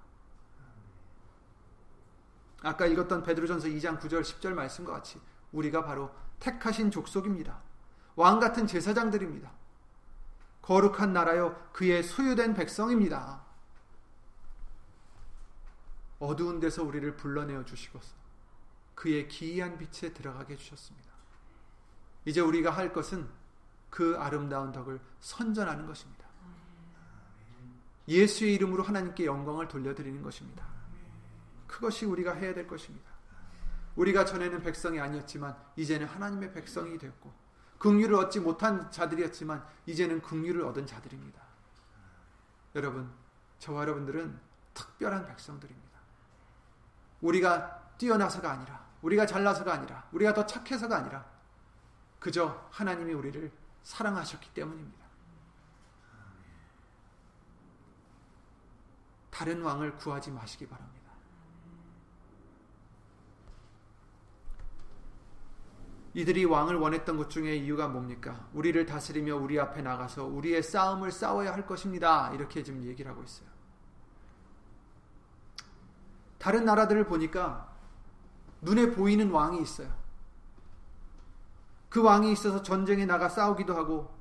아까 2.63 2.87
읽었던 2.87 3.23
베드로전서 3.23 3.69
2장 3.69 4.01
9절 4.01 4.23
10절 4.23 4.53
말씀과 4.55 4.93
같이 4.93 5.21
우리가 5.53 5.85
바로 5.85 6.11
택하신 6.41 6.91
족속입니다. 6.91 7.61
왕 8.17 8.41
같은 8.41 8.67
제사장들입니다. 8.67 9.51
거룩한 10.63 11.13
나라요 11.13 11.69
그의 11.73 12.03
소유된 12.03 12.55
백성입니다. 12.55 13.45
어두운 16.19 16.59
데서 16.59 16.83
우리를 16.83 17.17
불러내어 17.17 17.65
주시고서 17.65 18.26
그의 18.97 19.29
기이한 19.29 19.79
빛에 19.79 20.13
들어가게 20.13 20.55
해주셨습니다. 20.55 21.13
이제 22.25 22.41
우리가 22.41 22.71
할 22.71 22.93
것은 22.93 23.29
그 23.91 24.17
아름다운 24.19 24.73
덕을 24.73 24.99
선전하는 25.21 25.87
것입니다. 25.87 26.27
예수의 28.09 28.55
이름으로 28.55 28.83
하나님께 28.83 29.27
영광을 29.27 29.69
돌려드리는 29.69 30.23
것입니다. 30.23 30.67
그것이 31.67 32.07
우리가 32.07 32.33
해야 32.35 32.55
될 32.55 32.67
것입니다. 32.67 33.11
우리가 33.97 34.25
전에는 34.25 34.63
백성이 34.63 34.99
아니었지만 34.99 35.57
이제는 35.77 36.07
하나님의 36.07 36.53
백성이 36.53 36.99
되었고 36.99 37.33
긍휼을 37.79 38.15
얻지 38.15 38.41
못한 38.41 38.91
자들이었지만 38.91 39.65
이제는 39.87 40.23
긍휼을 40.23 40.63
얻은 40.63 40.87
자들입니다. 40.87 41.41
여러분, 42.75 43.11
저와 43.59 43.83
여러분들은 43.83 44.39
특별한 44.75 45.27
백성들입니다. 45.27 45.99
우리가 47.21 47.95
뛰어나서가 47.99 48.51
아니라 48.51 48.86
우리가 49.07 49.25
잘나서가 49.25 49.73
아니라 49.73 50.05
우리가 50.11 50.35
더 50.35 50.45
착해서가 50.45 50.97
아니라 50.97 51.25
그저 52.19 52.67
하나님이 52.73 53.13
우리를 53.15 53.53
사랑하셨기 53.85 54.53
때문입니다. 54.53 55.07
다른 59.31 59.63
왕을 59.63 59.97
구하지 59.97 60.33
마시기 60.33 60.67
바랍니다. 60.67 60.97
이들이 66.15 66.45
왕을 66.47 66.75
원했던 66.77 67.17
것 67.17 67.31
중에 67.31 67.55
이유가 67.55 67.87
뭡니까? 67.87 68.49
우리를 68.55 68.87
다스리며 68.87 69.37
우리 69.37 69.61
앞에 69.61 69.83
나가서 69.83 70.25
우리의 70.25 70.65
싸움을 70.65 71.13
싸워야 71.13 71.53
할 71.53 71.65
것입니다. 71.65 72.33
이렇게 72.33 72.65
지금 72.65 72.83
얘기를 72.83 73.09
하고 73.09 73.23
있어요. 73.23 73.49
다른 76.39 76.65
나라들을 76.65 77.05
보니까 77.07 77.76
눈에 78.63 78.91
보이는 78.91 79.31
왕이 79.31 79.61
있어요. 79.63 79.93
그 81.89 82.03
왕이 82.03 82.33
있어서 82.33 82.63
전쟁에 82.63 83.07
나가 83.07 83.29
싸우기도 83.29 83.75
하고 83.75 84.15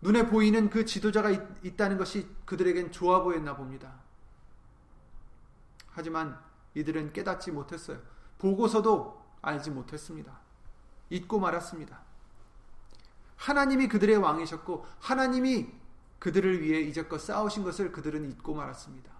눈에 0.00 0.28
보이는 0.28 0.70
그 0.70 0.84
지도자가 0.84 1.30
있, 1.30 1.76
다는 1.76 1.98
것이 1.98 2.28
그들에겐 2.44 2.92
좋아 2.92 3.22
보였나 3.22 3.56
봅니다. 3.56 3.92
하지만 5.90 6.38
이들은 6.74 7.12
깨닫지 7.12 7.50
못했어요. 7.50 7.98
보고서도 8.38 9.20
알지 9.42 9.70
못했습니다. 9.70 10.38
잊고 11.10 11.40
말았습니다. 11.40 12.00
하나님이 13.36 13.88
그들의 13.88 14.16
왕이셨고 14.16 14.86
하나님이 15.00 15.68
그들을 16.18 16.62
위해 16.62 16.80
이제껏 16.80 17.20
싸우신 17.20 17.64
것을 17.64 17.92
그들은 17.92 18.30
잊고 18.30 18.54
말았습니다. 18.54 19.17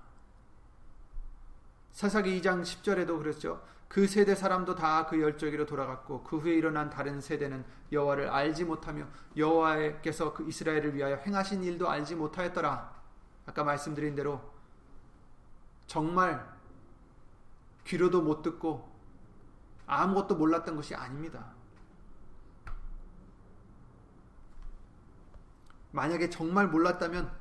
사사기 1.93 2.41
2장 2.41 2.63
10절에도 2.63 3.19
그랬죠. 3.19 3.63
그 3.89 4.07
세대 4.07 4.35
사람도 4.35 4.75
다 4.75 5.07
그 5.09 5.21
열조기로 5.21 5.67
돌아갔고 5.67 6.23
그 6.23 6.39
후에 6.39 6.55
일어난 6.55 6.91
다른 6.91 7.21
세대는 7.21 7.65
여호와를 7.91 8.29
알지 8.29 8.65
못하며 8.65 9.07
여호와께서 9.37 10.35
그 10.35 10.47
이스라엘을 10.47 10.95
위하여 10.95 11.17
행하신 11.17 11.65
일도 11.65 11.89
알지 11.89 12.15
못하였더라. 12.15 12.99
아까 13.47 13.65
말씀드린 13.65 14.15
대로 14.15 14.41
정말 15.87 16.47
귀로도 17.85 18.21
못 18.21 18.43
듣고 18.43 18.93
아무것도 19.87 20.37
몰랐던 20.37 20.77
것이 20.77 20.95
아닙니다. 20.95 21.55
만약에 25.93 26.29
정말 26.29 26.69
몰랐다면 26.69 27.38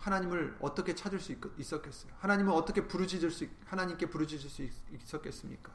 하나님을 0.00 0.56
어떻게 0.60 0.94
찾을 0.94 1.20
수 1.20 1.34
있었겠어요? 1.58 2.12
하나님을 2.18 2.52
어떻게 2.52 2.86
부르짖을 2.86 3.30
수 3.30 3.46
하나님께 3.66 4.06
부르짖을 4.06 4.50
수 4.50 4.68
있었겠습니까? 4.92 5.72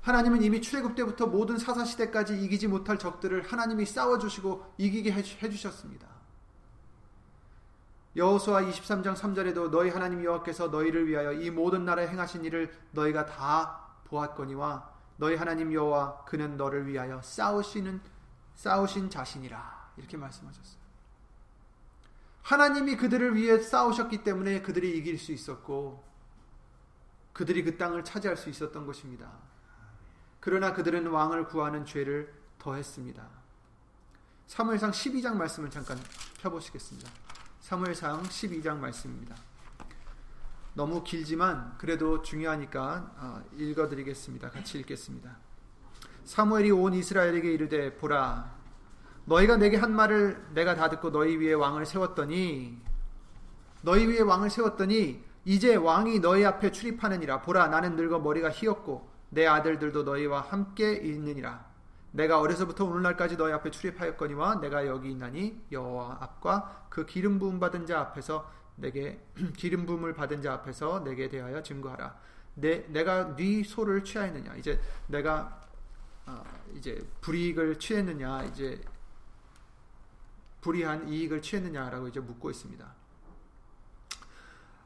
하나님은 0.00 0.42
이미 0.42 0.62
출애굽 0.62 0.94
때부터 0.94 1.26
모든 1.26 1.58
사사 1.58 1.84
시대까지 1.84 2.42
이기지 2.42 2.68
못할 2.68 2.98
적들을 2.98 3.42
하나님이 3.42 3.84
싸워 3.84 4.18
주시고 4.18 4.74
이기게 4.78 5.12
해 5.12 5.22
주셨습니다. 5.22 6.08
여호수아 8.16 8.62
23장 8.62 9.14
3절에도 9.14 9.70
너희 9.70 9.90
하나님 9.90 10.24
여호와께서 10.24 10.68
너희를 10.68 11.06
위하여 11.06 11.32
이 11.32 11.50
모든 11.50 11.84
나라에 11.84 12.08
행하신 12.08 12.44
일을 12.44 12.72
너희가 12.92 13.26
다 13.26 13.90
보았거니와 14.06 14.90
너희 15.18 15.36
하나님 15.36 15.72
여호와 15.72 16.24
그는 16.24 16.56
너를 16.56 16.86
위하여 16.86 17.20
싸우시는 17.20 18.00
싸우신 18.54 19.10
자신이라 19.10 19.92
이렇게 19.98 20.16
말씀하셨어요. 20.16 20.87
하나님이 22.48 22.96
그들을 22.96 23.36
위해 23.36 23.58
싸우셨기 23.58 24.24
때문에 24.24 24.62
그들이 24.62 24.96
이길 24.96 25.18
수 25.18 25.32
있었고 25.32 26.02
그들이 27.34 27.62
그 27.62 27.76
땅을 27.76 28.04
차지할 28.04 28.38
수 28.38 28.48
있었던 28.48 28.86
것입니다. 28.86 29.30
그러나 30.40 30.72
그들은 30.72 31.08
왕을 31.08 31.48
구하는 31.48 31.84
죄를 31.84 32.32
더했습니다. 32.58 33.28
사무엘상 34.46 34.92
12장 34.92 35.34
말씀을 35.34 35.68
잠깐 35.68 35.98
펴보시겠습니다. 36.40 37.10
사무엘상 37.60 38.22
12장 38.22 38.78
말씀입니다. 38.78 39.36
너무 40.72 41.04
길지만 41.04 41.76
그래도 41.76 42.22
중요하니까 42.22 43.12
아, 43.18 43.42
읽어드리겠습니다. 43.58 44.48
같이 44.48 44.78
읽겠습니다. 44.78 45.36
사무엘이 46.24 46.70
온 46.70 46.94
이스라엘에게 46.94 47.52
이르되 47.52 47.94
보라 47.98 48.57
너희가 49.28 49.58
내게 49.58 49.76
한 49.76 49.94
말을 49.94 50.42
내가 50.54 50.74
다 50.74 50.88
듣고 50.88 51.10
너희 51.10 51.36
위에 51.36 51.52
왕을 51.52 51.84
세웠더니 51.84 52.80
너희 53.82 54.06
위에 54.06 54.20
왕을 54.20 54.48
세웠더니 54.48 55.22
이제 55.44 55.76
왕이 55.76 56.20
너희 56.20 56.44
앞에 56.44 56.72
출입하느니라. 56.72 57.42
보라 57.42 57.68
나는 57.68 57.94
늙어 57.94 58.18
머리가 58.18 58.50
희었고 58.50 59.08
내 59.30 59.46
아들들도 59.46 60.02
너희와 60.02 60.40
함께 60.40 60.94
있느니라. 60.94 61.68
내가 62.10 62.40
어려서부터 62.40 62.86
오늘날까지 62.86 63.36
너희 63.36 63.52
앞에 63.52 63.70
출입하였거니와 63.70 64.60
내가 64.60 64.86
여기 64.86 65.10
있나니 65.10 65.60
여호와 65.70 66.18
앞과 66.20 66.86
그 66.88 67.04
기름 67.04 67.38
부음 67.38 67.60
받은 67.60 67.86
자 67.86 68.00
앞에서 68.00 68.50
내게 68.76 69.20
기름 69.56 69.84
부음을 69.84 70.14
받은 70.14 70.40
자 70.40 70.54
앞에서 70.54 71.04
내게 71.04 71.28
대하여 71.28 71.62
증거하라. 71.62 72.16
내 72.54 72.86
내가 72.88 73.36
네 73.36 73.62
소를 73.62 74.02
취하였느냐? 74.02 74.56
이제 74.56 74.80
내가 75.06 75.60
어, 76.26 76.42
이제 76.74 77.06
불이익을 77.20 77.78
취했느냐? 77.78 78.44
이제 78.44 78.80
불이한 80.60 81.08
이익을 81.08 81.42
취했느냐라고 81.42 82.08
이제 82.08 82.20
묻고 82.20 82.50
있습니다. 82.50 82.94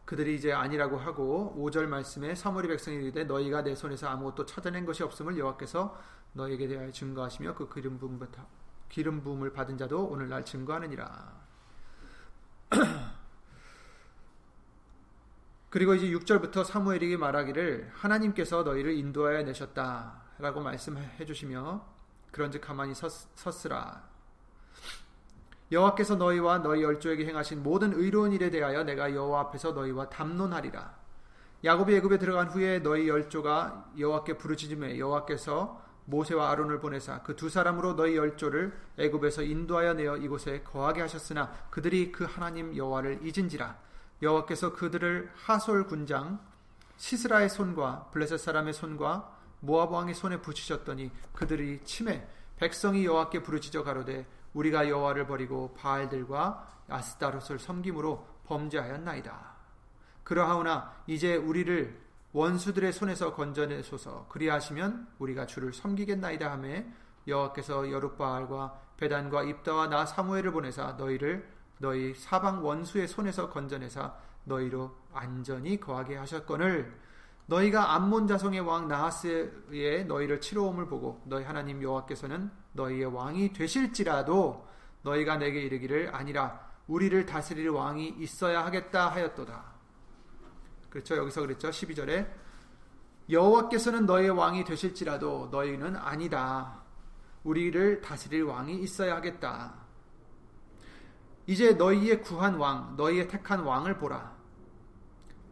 그들이 0.05 0.35
이제 0.35 0.53
아니라고 0.53 0.99
하고 0.99 1.55
5절 1.59 1.87
말씀에 1.87 2.35
사무리 2.35 2.69
백성이 2.69 2.97
이르되 2.97 3.25
너희가 3.25 3.63
내 3.63 3.75
손에서 3.75 4.09
아무것도 4.09 4.45
찾아낸 4.45 4.85
것이 4.85 5.03
없음을 5.03 5.39
여호와께서 5.39 5.99
너에게 6.35 6.69
대하여 6.69 6.91
증거하시며 6.91 7.55
그 7.55 7.73
기름 7.73 7.99
부음 7.99 8.21
기름 8.89 9.23
부음을 9.23 9.53
받은 9.55 9.79
자도 9.79 10.05
오늘날 10.05 10.45
증거하느니라. 10.45 11.41
그리고 15.71 15.95
이제 15.95 16.07
6절부터 16.09 16.65
사무엘에게 16.65 17.17
말하기를 17.17 17.93
하나님께서 17.95 18.63
너희를 18.63 18.93
인도하여 18.93 19.43
내셨다라고 19.45 20.61
말씀해 20.61 21.25
주시며 21.25 21.87
그런즉 22.31 22.61
가만히 22.61 22.95
섰, 22.95 23.11
섰으라 23.35 24.11
여호와께서 25.73 26.17
너희와 26.17 26.59
너희 26.59 26.83
열조에게 26.83 27.27
행하신 27.27 27.63
모든 27.63 27.95
의로운 27.95 28.33
일에 28.33 28.51
대하여 28.51 28.85
내가 28.85 29.15
여호와 29.15 29.41
앞에서 29.41 29.73
너희와 29.73 30.11
담론하리라. 30.11 30.95
야곱이 31.65 31.95
애굽에 31.97 32.19
들어간 32.19 32.49
후에 32.49 32.81
너희 32.81 33.09
열조가 33.09 33.93
여호와께 33.99 34.37
부르짖음에 34.37 34.99
여호와께서 34.99 35.81
모세와 36.05 36.51
아론을 36.51 36.81
보내사 36.81 37.23
그 37.23 37.37
두 37.37 37.49
사람으로 37.49 37.95
너희 37.95 38.17
열조를 38.17 38.77
애굽에서 38.99 39.43
인도하여 39.45 39.95
내어 39.95 40.17
이곳에 40.17 40.63
거하게 40.63 41.01
하셨으나 41.03 41.53
그들이 41.71 42.13
그 42.13 42.25
하나님 42.25 42.77
여호와를 42.77 43.21
잊은지라 43.25 43.79
여호와께서 44.21 44.73
그들을 44.75 45.31
하솔 45.35 45.87
군장 45.87 46.41
시스라의 46.97 47.49
손과 47.49 48.11
블레셋 48.13 48.41
사람의 48.41 48.75
손과 48.75 49.39
모압 49.61 49.93
왕의 49.93 50.15
손에 50.17 50.41
붙이셨더니 50.41 51.13
그들이 51.33 51.81
침해 51.85 52.27
백성이 52.57 53.05
여호와께 53.05 53.45
부르짖어 53.45 53.85
가로되 53.85 54.27
우리가 54.55 54.88
여호와를 54.88 55.27
버리고 55.27 55.73
바알들과 55.75 56.69
아스타롯을 56.88 57.59
섬김으로 57.59 58.27
범죄하였나이다. 58.45 59.53
그러하오나 60.25 60.93
이제 61.07 61.37
우리를 61.37 62.01
원수들의 62.33 62.93
손에서 62.93 63.35
건져내소서 63.35 64.27
그리하시면 64.29 65.09
우리가 65.19 65.47
주를 65.47 65.73
섬기겠나이다 65.73 66.51
하매 66.51 66.87
여호와께서 67.27 67.91
여룻바알과 67.91 68.81
베단과 68.97 69.43
입다와 69.45 69.88
나 69.88 70.07
사무엘을 70.07 70.53
보내사 70.53 70.93
너희를 70.93 71.49
너희 71.79 72.15
사방 72.15 72.65
원수의 72.65 73.09
손에서 73.09 73.51
건져내사 73.51 74.15
너희로 74.45 74.97
안전히 75.12 75.79
거하게 75.79 76.17
하셨거늘 76.17 76.97
너희가 77.47 77.95
암몬 77.95 78.29
자성의 78.29 78.61
왕 78.61 78.88
나하스의 78.88 80.07
너희를 80.07 80.41
치러옴을 80.41 80.87
보고 80.87 81.21
너희 81.27 81.45
하나님 81.45 81.83
여호와께서는 81.83 82.51
너희의 82.73 83.07
왕이 83.07 83.53
되실지라도 83.53 84.67
너희가 85.03 85.37
내게 85.37 85.61
이르기를 85.63 86.15
아니라 86.15 86.69
우리를 86.87 87.27
다스릴 87.27 87.71
왕이 87.71 88.17
있어야 88.19 88.65
하겠다 88.65 89.09
하였도다. 89.09 89.73
그렇죠. 90.91 91.17
여기서 91.17 91.41
그랬죠. 91.43 91.71
12절에 91.71 92.29
여호와께서는 93.31 94.05
너희의 94.07 94.31
왕이 94.31 94.65
되실지라도 94.65 95.49
너희는 95.51 95.97
아니다. 95.97 96.83
우리를 97.45 98.01
다스릴 98.01 98.45
왕이 98.45 98.81
있어야 98.81 99.17
하겠다. 99.17 99.75
이제 101.47 101.73
너희의 101.73 102.23
구한 102.23 102.55
왕, 102.57 102.95
너희의 102.97 103.29
택한 103.29 103.61
왕을 103.61 103.99
보라. 103.99 104.33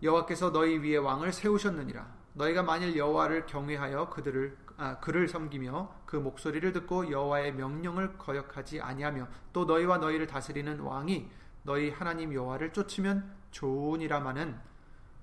여호와께서 0.02 0.52
너희 0.52 0.78
위에 0.78 0.96
왕을 0.96 1.32
세우셨느니라. 1.32 2.06
너희가 2.34 2.62
만일 2.62 2.96
여호와를 2.96 3.46
경외하여 3.46 4.08
그들을 4.10 4.56
아, 4.80 4.98
그를 4.98 5.28
섬기며 5.28 5.94
그 6.06 6.16
목소리를 6.16 6.72
듣고 6.72 7.10
여호와의 7.10 7.52
명령을 7.52 8.16
거역하지 8.16 8.80
아니하며 8.80 9.28
또 9.52 9.66
너희와 9.66 9.98
너희를 9.98 10.26
다스리는 10.26 10.80
왕이 10.80 11.28
너희 11.64 11.90
하나님 11.90 12.32
여호와를 12.32 12.72
쫓으면 12.72 13.30
좋으니라마는 13.50 14.58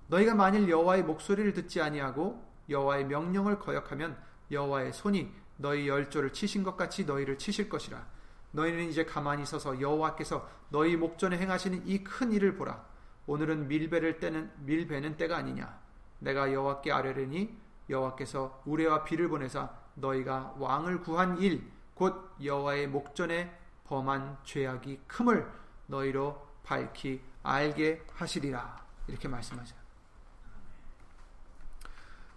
너희가 0.09 0.35
만일 0.35 0.69
여호와의 0.69 1.03
목소리를 1.05 1.53
듣지 1.53 1.81
아니하고 1.81 2.45
여호와의 2.69 3.05
명령을 3.05 3.57
거역하면 3.57 4.15
여호와의 4.51 4.93
손이 4.93 5.33
너희 5.57 5.87
열조를 5.87 6.33
치신 6.33 6.61
것 6.61 6.77
같이 6.77 7.05
너희를 7.05 7.39
치실 7.39 7.67
것이라. 7.67 8.05
너희는 8.51 8.89
이제 8.89 9.05
가만히 9.05 9.43
서서 9.43 9.81
여호와께서 9.81 10.47
너희 10.69 10.95
목전에 10.95 11.35
행하시는 11.35 11.87
이 11.87 12.03
큰 12.03 12.31
일을 12.31 12.57
보라. 12.57 12.85
오늘은 13.25 13.67
밀배를 13.67 14.19
때는 14.19 14.51
밀배는 14.59 15.17
때가 15.17 15.35
아니냐. 15.35 15.79
내가 16.19 16.53
여호와께 16.53 16.91
아뢰려니 16.91 17.57
여호와께서 17.89 18.61
우레와 18.65 19.03
비를 19.03 19.27
보내사 19.29 19.69
너희가 19.95 20.55
왕을 20.57 21.01
구한 21.01 21.37
일 21.39 21.77
곧 21.97 22.35
여호와의 22.43 22.87
목전에 22.89 23.51
범한 23.85 24.37
죄악이 24.43 25.01
큼을 25.07 25.51
너희로 25.87 26.47
밝히 26.63 27.19
알게 27.41 28.05
하시리라 28.13 28.85
이렇게 29.07 29.27
말씀하죠. 29.27 29.75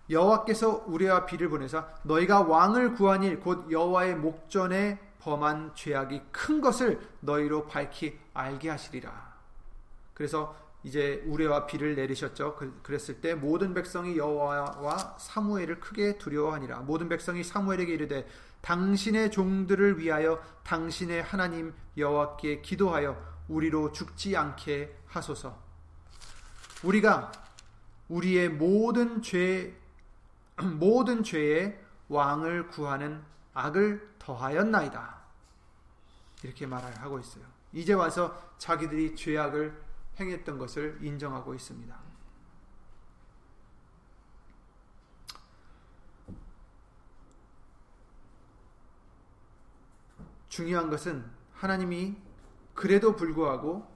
여호와께서 0.09 0.85
우레와 0.87 1.27
비를 1.27 1.49
보내사 1.49 1.87
너희가 2.05 2.41
왕을 2.43 2.95
구한 2.95 3.23
일 3.23 3.39
곧 3.41 3.71
여호와의 3.71 4.17
목전에 4.17 4.99
범한 5.21 5.75
죄악이 5.75 6.23
큰 6.33 6.61
것을 6.63 7.07
너희로 7.21 7.67
밝히 7.67 8.19
알게 8.33 8.71
하시리라. 8.71 9.35
그래서 10.15 10.57
이제 10.83 11.23
우레와 11.27 11.67
비를 11.67 11.95
내리셨죠. 11.95 12.57
그, 12.57 12.81
그랬을 12.83 13.21
때 13.21 13.35
모든 13.35 13.75
백성이 13.75 14.17
여호와와 14.17 15.17
사무엘을 15.19 15.81
크게 15.81 16.19
두려워하니라. 16.19 16.81
모든 16.81 17.09
백성이 17.09 17.45
사무엘에게 17.45 17.93
이르되 17.93 18.27
당신의 18.63 19.31
종들을 19.31 19.99
위하여 19.99 20.43
당신의 20.65 21.23
하나님 21.23 21.75
여호와께 21.97 22.63
기도하여 22.63 23.21
우리로 23.49 23.93
죽지 23.93 24.37
않게 24.37 24.97
하소서. 25.07 25.59
우리가 26.83 27.31
우리의 28.09 28.49
모든 28.49 29.23
죄 29.23 29.77
모든 30.79 31.23
죄에 31.23 31.79
왕을 32.09 32.69
구하는 32.69 33.23
악을 33.55 34.15
더하였나이다. 34.19 35.21
이렇게 36.43 36.67
말을 36.67 37.01
하고 37.01 37.19
있어요. 37.19 37.45
이제 37.73 37.93
와서 37.93 38.39
자기들이 38.59 39.15
죄악을 39.15 39.90
행했던 40.21 40.59
것을 40.59 40.99
인정하고 41.01 41.55
있습니다. 41.55 41.99
중요한 50.49 50.91
것은 50.91 51.25
하나님이 51.55 52.17
그래도 52.75 53.17
불구하고 53.17 53.89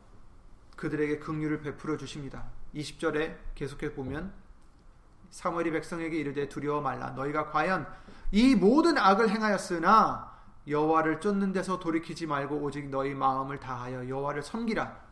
그들에게 0.76 1.18
긍휼을 1.18 1.60
베풀어 1.60 1.96
주십니다. 1.96 2.44
20절에 2.74 3.36
계속해 3.54 3.94
보면 3.94 4.32
사무엘이 5.30 5.72
백성에게 5.72 6.16
이르되 6.16 6.48
두려워 6.48 6.80
말라 6.80 7.10
너희가 7.10 7.50
과연 7.50 7.86
이 8.30 8.54
모든 8.54 8.96
악을 8.96 9.30
행하였으나 9.30 10.32
여호와를 10.66 11.20
쫓는 11.20 11.52
데서 11.52 11.78
돌이키지 11.78 12.26
말고 12.26 12.56
오직 12.56 12.88
너희 12.88 13.14
마음을 13.14 13.58
다하여 13.58 14.08
여호와를 14.08 14.42
섬기라 14.42 15.03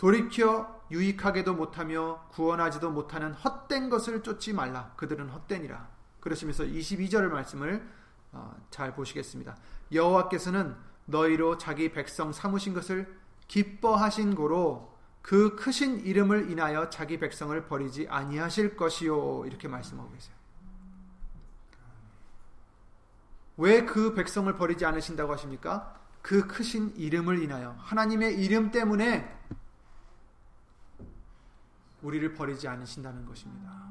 돌이켜 0.00 0.80
유익하게도 0.90 1.52
못하며 1.52 2.24
구원하지도 2.30 2.90
못하는 2.90 3.34
헛된 3.34 3.90
것을 3.90 4.22
쫓지 4.22 4.54
말라. 4.54 4.94
그들은 4.96 5.28
헛되니라. 5.28 5.90
그러시면서 6.20 6.64
22절 6.64 7.28
말씀을 7.28 7.86
어, 8.32 8.56
잘 8.70 8.94
보시겠습니다. 8.94 9.58
여호와께서는 9.92 10.74
너희로 11.04 11.58
자기 11.58 11.92
백성 11.92 12.32
삼으신 12.32 12.72
것을 12.72 13.14
기뻐하신 13.46 14.36
고로 14.36 14.96
그 15.20 15.54
크신 15.54 16.00
이름을 16.00 16.50
인하여 16.50 16.88
자기 16.88 17.18
백성을 17.18 17.66
버리지 17.66 18.06
아니하실 18.08 18.78
것이요. 18.78 19.44
이렇게 19.44 19.68
말씀하고 19.68 20.10
계세요. 20.12 20.34
왜 23.58 23.84
그 23.84 24.14
백성을 24.14 24.50
버리지 24.56 24.86
않으신다고 24.86 25.34
하십니까? 25.34 26.00
그 26.22 26.46
크신 26.46 26.94
이름을 26.96 27.42
인하여. 27.42 27.76
하나님의 27.80 28.42
이름 28.42 28.70
때문에 28.70 29.40
우리를 32.02 32.34
버리지 32.34 32.66
않으신다는 32.68 33.26
것입니다. 33.26 33.90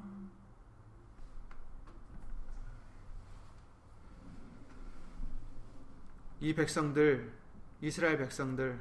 이 6.41 6.53
백성들 6.53 7.33
이스라엘 7.81 8.17
백성들 8.17 8.79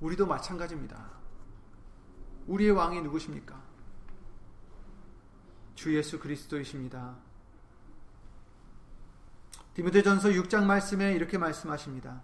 우리도 0.00 0.26
마찬가지입니다. 0.26 1.10
우리의 2.46 2.70
왕이 2.70 3.02
누구십니까? 3.02 3.60
주 5.74 5.94
예수 5.96 6.18
그리스도이십니다. 6.18 7.16
디모데전서 9.74 10.30
6장 10.30 10.64
말씀에 10.64 11.12
이렇게 11.12 11.38
말씀하십니다. 11.38 12.22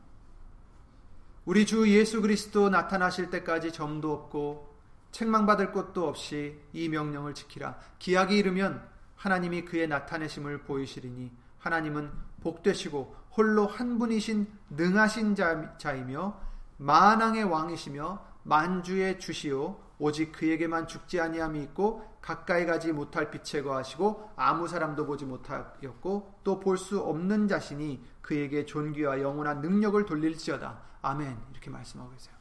우리 1.44 1.66
주 1.66 1.86
예수 1.88 2.22
그리스도 2.22 2.70
나타나실 2.70 3.28
때까지 3.28 3.70
점도 3.70 4.12
없고 4.12 4.74
책망받을 5.12 5.72
것도 5.72 6.08
없이 6.08 6.58
이 6.72 6.88
명령을 6.88 7.34
지키라. 7.34 7.78
기약이 7.98 8.36
이르면 8.36 8.82
하나님이 9.16 9.66
그의 9.66 9.86
나타내심을 9.86 10.62
보이시리니 10.62 11.30
하나님은 11.58 12.10
복되시고 12.42 13.14
홀로 13.36 13.66
한 13.66 13.98
분이신 13.98 14.46
능하신 14.70 15.36
자이며 15.78 16.40
만왕의 16.78 17.44
왕이시며 17.44 18.24
만주의 18.42 19.18
주시오 19.20 19.78
오직 19.98 20.32
그에게만 20.32 20.86
죽지 20.88 21.20
아니함이 21.20 21.62
있고 21.62 22.04
가까이 22.20 22.64
가지 22.64 22.90
못할 22.92 23.30
빛에 23.30 23.62
거하시고 23.62 24.30
아무 24.36 24.66
사람도 24.66 25.06
보지 25.06 25.26
못하였고 25.26 26.40
또 26.42 26.58
볼 26.58 26.78
수 26.78 27.00
없는 27.00 27.48
자신이 27.48 28.02
그에게 28.22 28.64
존귀와 28.64 29.20
영원한 29.20 29.60
능력을 29.60 30.04
돌릴지어다 30.06 30.93
아멘 31.04 31.38
이렇게 31.52 31.70
말씀하고 31.70 32.10
계세요. 32.10 32.34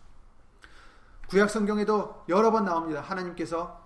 구약 1.28 1.50
성경에도 1.50 2.26
여러 2.30 2.52
번 2.52 2.66
나옵니다. 2.66 3.02
하나님께서 3.02 3.82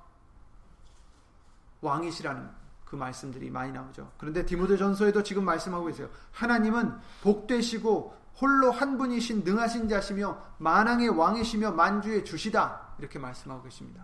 왕이시라는 1.82 2.50
그 2.86 2.96
말씀들이 2.96 3.50
많이 3.50 3.72
나오죠. 3.72 4.12
그런데 4.18 4.46
디모데전서에도 4.46 5.24
지금 5.24 5.44
말씀하고 5.46 5.86
계세요. 5.86 6.10
하나님은 6.32 6.98
복되시고 7.22 8.18
홀로 8.40 8.72
한 8.72 8.98
분이신 8.98 9.44
능하신 9.44 9.90
자시며 9.90 10.42
만왕의 10.60 11.10
왕이시며 11.10 11.72
만주의 11.72 12.24
주시다. 12.24 12.96
이렇게 13.00 13.20
말씀하고 13.20 13.64
계십니다. 13.64 14.04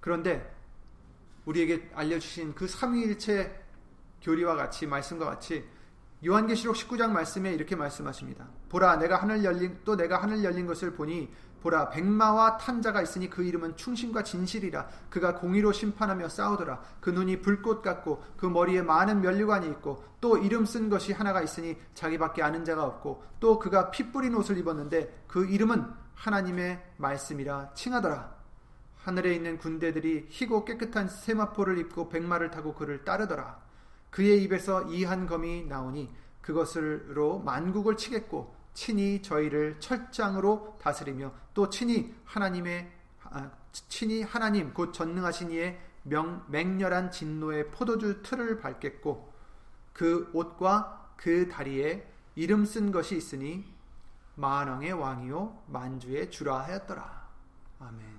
그런데 0.00 0.54
우리에게 1.44 1.90
알려주신 1.94 2.54
그 2.54 2.66
삼위일체 2.66 3.64
교리와 4.22 4.56
같이 4.56 4.86
말씀과 4.86 5.26
같이 5.26 5.68
요한계시록 6.24 6.74
19장 6.74 7.10
말씀에 7.10 7.52
이렇게 7.52 7.76
말씀하십니다. 7.76 8.48
보라 8.68 8.96
내가 8.96 9.16
하늘 9.16 9.44
열린 9.44 9.78
또 9.84 9.96
내가 9.96 10.20
하늘 10.20 10.42
열린 10.42 10.66
것을 10.66 10.94
보니 10.94 11.32
보라 11.62 11.90
백마와 11.90 12.56
탄자가 12.56 13.02
있으니 13.02 13.30
그 13.30 13.42
이름은 13.42 13.76
충신과 13.76 14.24
진실이라. 14.24 14.88
그가 15.10 15.34
공의로 15.36 15.72
심판하며 15.72 16.28
싸우더라. 16.28 16.80
그 17.00 17.10
눈이 17.10 17.40
불꽃 17.40 17.82
같고 17.82 18.22
그 18.36 18.46
머리에 18.46 18.82
많은 18.82 19.20
면류관이 19.20 19.68
있고 19.68 20.02
또 20.20 20.38
이름 20.38 20.64
쓴 20.64 20.88
것이 20.88 21.12
하나가 21.12 21.40
있으니 21.42 21.76
자기밖에 21.94 22.42
아는 22.42 22.64
자가 22.64 22.84
없고 22.84 23.22
또 23.38 23.58
그가 23.58 23.90
피 23.90 24.10
뿌린 24.10 24.34
옷을 24.34 24.58
입었는데 24.58 25.24
그 25.28 25.46
이름은 25.46 25.84
하나님의 26.14 26.82
말씀이라 26.96 27.74
칭하더라. 27.74 28.36
하늘에 28.96 29.34
있는 29.34 29.58
군대들이 29.58 30.26
희고 30.28 30.64
깨끗한 30.64 31.08
세마포를 31.08 31.78
입고 31.78 32.08
백마를 32.08 32.50
타고 32.50 32.74
그를 32.74 33.04
따르더라 33.04 33.67
그의 34.10 34.42
입에서 34.42 34.82
이한 34.84 35.26
검이 35.26 35.66
나오니 35.66 36.10
그것으로 36.40 37.40
만국을 37.40 37.96
치겠고 37.96 38.54
친히 38.72 39.22
저희를 39.22 39.80
철장으로 39.80 40.78
다스리며 40.80 41.32
또 41.52 41.68
친히 41.68 42.14
하나님의 42.24 42.90
아, 43.24 43.50
친히 43.72 44.22
하나님 44.22 44.72
곧 44.72 44.92
전능하신 44.92 45.50
이의 45.50 45.78
명, 46.04 46.44
맹렬한 46.48 47.10
진노의 47.10 47.70
포도주 47.70 48.22
틀을 48.22 48.60
밟겠고 48.60 49.32
그 49.92 50.30
옷과 50.32 51.14
그 51.16 51.48
다리에 51.48 52.06
이름 52.34 52.64
쓴 52.64 52.92
것이 52.92 53.16
있으니 53.16 53.64
만왕의 54.36 54.92
왕이요 54.92 55.64
만주의 55.66 56.30
주라 56.30 56.60
하였더라. 56.60 57.28
아멘. 57.80 58.18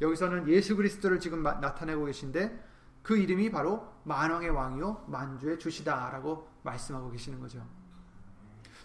여기서는 0.00 0.48
예수 0.48 0.76
그리스도를 0.76 1.20
지금 1.20 1.42
나타내고 1.42 2.04
계신데 2.04 2.67
그 3.02 3.16
이름이 3.16 3.50
바로 3.50 3.92
만왕의 4.04 4.50
왕이요 4.50 5.06
만주의 5.08 5.58
주시다라고 5.58 6.48
말씀하고 6.62 7.10
계시는 7.10 7.40
거죠. 7.40 7.64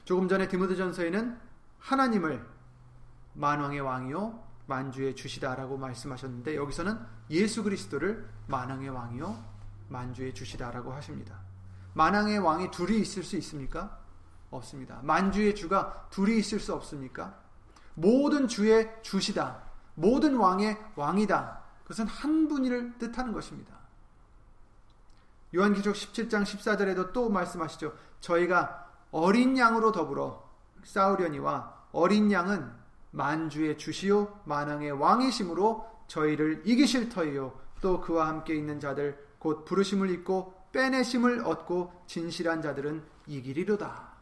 조금 0.05 0.27
전에 0.27 0.47
디모데전서에는 0.47 1.37
하나님을 1.79 2.45
만왕의 3.33 3.81
왕이요 3.81 4.43
만주의 4.67 5.15
주시다라고 5.15 5.77
말씀하셨는데 5.77 6.55
여기서는 6.55 6.97
예수 7.29 7.63
그리스도를 7.63 8.29
만왕의 8.47 8.89
왕이요 8.89 9.53
만주의 9.89 10.33
주시다라고 10.33 10.93
하십니다. 10.93 11.39
만왕의 11.93 12.39
왕이 12.39 12.71
둘이 12.71 12.99
있을 12.99 13.23
수 13.23 13.35
있습니까? 13.37 13.99
없습니다. 14.49 14.99
만주의 15.03 15.55
주가 15.55 16.07
둘이 16.09 16.37
있을 16.37 16.59
수 16.59 16.73
없습니까? 16.73 17.39
모든 17.95 18.47
주의 18.47 18.89
주시다. 19.01 19.63
모든 19.95 20.35
왕의 20.35 20.77
왕이다. 20.95 21.61
그것은 21.83 22.07
한 22.07 22.47
분을 22.47 22.97
뜻하는 22.97 23.33
것입니다. 23.33 23.82
요한기적 25.55 25.93
17장 25.93 26.43
14절에도 26.43 27.13
또 27.13 27.29
말씀하시죠. 27.29 27.93
저희가 28.19 28.91
어린 29.11 29.57
양으로 29.57 29.91
더불어 29.91 30.49
싸우려니와 30.83 31.87
어린 31.91 32.31
양은 32.31 32.71
만주의 33.11 33.77
주시요 33.77 34.41
만왕의 34.45 34.93
왕이심으로 34.93 35.85
저희를 36.07 36.63
이기실 36.65 37.09
터이요 37.09 37.59
또 37.81 38.01
그와 38.01 38.27
함께 38.27 38.55
있는 38.55 38.79
자들 38.79 39.17
곧 39.37 39.65
부르심을 39.65 40.09
입고 40.09 40.53
빼내심을 40.71 41.45
얻고 41.45 42.03
진실한 42.07 42.61
자들은 42.61 43.03
이기리로다. 43.27 44.13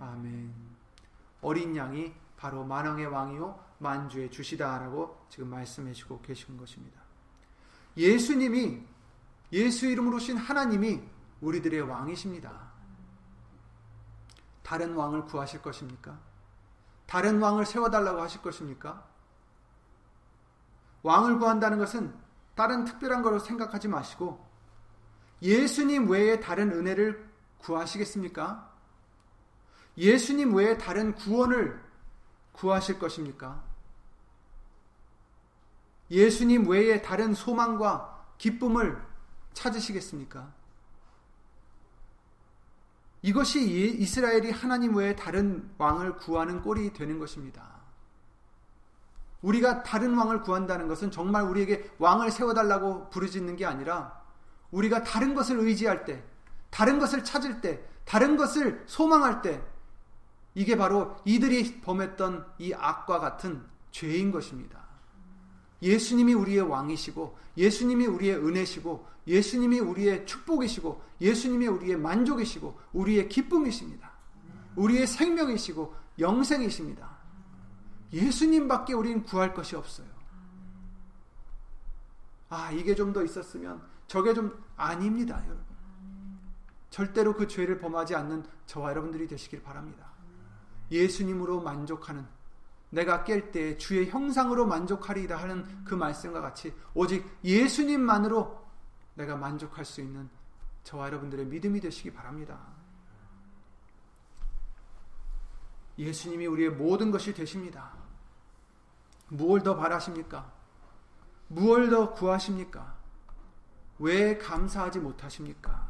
아멘. 0.00 0.52
어린 1.40 1.74
양이 1.76 2.12
바로 2.36 2.64
만왕의 2.64 3.06
왕이요 3.06 3.58
만주의 3.78 4.30
주시다라고 4.30 5.26
지금 5.30 5.48
말씀해 5.48 5.92
주고 5.94 6.20
계신 6.20 6.56
것입니다. 6.56 7.00
예수님이 7.96 8.82
예수 9.52 9.86
이름으로 9.86 10.18
신 10.18 10.36
하나님이 10.36 11.02
우리들의 11.40 11.82
왕이십니다. 11.82 12.66
다른 14.62 14.94
왕을 14.94 15.26
구하실 15.26 15.62
것입니까? 15.62 16.18
다른 17.06 17.40
왕을 17.40 17.66
세워달라고 17.66 18.20
하실 18.20 18.42
것입니까? 18.42 19.06
왕을 21.02 21.38
구한다는 21.38 21.78
것은 21.78 22.12
다른 22.56 22.84
특별한 22.84 23.22
거로 23.22 23.38
생각하지 23.38 23.86
마시고 23.86 24.44
예수님 25.40 26.10
외에 26.10 26.40
다른 26.40 26.72
은혜를 26.72 27.30
구하시겠습니까? 27.58 28.72
예수님 29.96 30.54
외에 30.54 30.76
다른 30.76 31.14
구원을 31.14 31.80
구하실 32.52 32.98
것입니까? 32.98 33.62
예수님 36.10 36.68
외에 36.68 37.02
다른 37.02 37.34
소망과 37.34 38.34
기쁨을 38.38 39.00
찾으시겠습니까? 39.56 40.52
이것이 43.22 43.96
이스라엘이 43.98 44.52
하나님 44.52 44.94
외에 44.94 45.16
다른 45.16 45.68
왕을 45.78 46.16
구하는 46.16 46.62
꼴이 46.62 46.92
되는 46.92 47.18
것입니다. 47.18 47.76
우리가 49.42 49.82
다른 49.82 50.14
왕을 50.16 50.42
구한다는 50.42 50.86
것은 50.88 51.10
정말 51.10 51.44
우리에게 51.44 51.90
왕을 51.98 52.30
세워달라고 52.30 53.10
부르짖는 53.10 53.56
게 53.56 53.64
아니라 53.64 54.22
우리가 54.70 55.02
다른 55.02 55.34
것을 55.34 55.58
의지할 55.58 56.04
때, 56.04 56.22
다른 56.70 56.98
것을 56.98 57.24
찾을 57.24 57.60
때, 57.60 57.82
다른 58.04 58.36
것을 58.36 58.84
소망할 58.86 59.40
때, 59.42 59.62
이게 60.54 60.76
바로 60.76 61.16
이들이 61.24 61.80
범했던 61.80 62.46
이 62.58 62.74
악과 62.74 63.18
같은 63.18 63.64
죄인 63.90 64.30
것입니다. 64.30 64.85
예수님이 65.82 66.34
우리의 66.34 66.60
왕이시고, 66.62 67.36
예수님이 67.56 68.06
우리의 68.06 68.36
은혜시고, 68.36 69.06
예수님이 69.26 69.80
우리의 69.80 70.26
축복이시고, 70.26 71.02
예수님이 71.20 71.66
우리의 71.66 71.96
만족이시고, 71.96 72.78
우리의 72.92 73.28
기쁨이십니다. 73.28 74.12
우리의 74.76 75.06
생명이시고, 75.06 75.94
영생이십니다. 76.18 77.16
예수님밖에 78.12 78.94
우리는 78.94 79.22
구할 79.22 79.52
것이 79.52 79.76
없어요. 79.76 80.06
아, 82.48 82.70
이게 82.72 82.94
좀 82.94 83.12
더 83.12 83.24
있었으면, 83.24 83.82
저게 84.06 84.32
좀 84.32 84.56
아닙니다, 84.76 85.42
여러분. 85.44 85.64
절대로 86.90 87.34
그 87.34 87.46
죄를 87.46 87.78
범하지 87.78 88.14
않는 88.14 88.44
저와 88.66 88.90
여러분들이 88.90 89.26
되시길 89.26 89.62
바랍니다. 89.62 90.06
예수님으로 90.90 91.60
만족하는 91.60 92.26
내가 92.90 93.24
깰 93.24 93.52
때 93.52 93.76
주의 93.76 94.08
형상으로 94.08 94.66
만족하리이다 94.66 95.36
하는 95.36 95.84
그 95.84 95.94
말씀과 95.94 96.40
같이 96.40 96.74
오직 96.94 97.26
예수님만으로 97.44 98.64
내가 99.14 99.36
만족할 99.36 99.84
수 99.84 100.00
있는 100.00 100.28
저와 100.84 101.06
여러분들의 101.06 101.46
믿음이 101.46 101.80
되시기 101.80 102.12
바랍니다. 102.12 102.58
예수님이 105.98 106.46
우리의 106.46 106.70
모든 106.70 107.10
것이 107.10 107.32
되십니다. 107.34 107.92
무엇 109.28 109.64
더 109.64 109.74
바라십니까? 109.74 110.52
무엇 111.48 111.88
더 111.88 112.12
구하십니까? 112.12 112.94
왜 113.98 114.36
감사하지 114.36 115.00
못하십니까? 115.00 115.86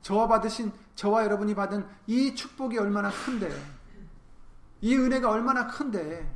저와 0.00 0.28
받으신 0.28 0.72
저와 0.94 1.24
여러분이 1.24 1.54
받은 1.54 1.86
이 2.06 2.34
축복이 2.34 2.78
얼마나 2.78 3.10
큰데 3.10 3.50
이 4.80 4.94
은혜가 4.96 5.30
얼마나 5.30 5.66
큰데 5.66 6.34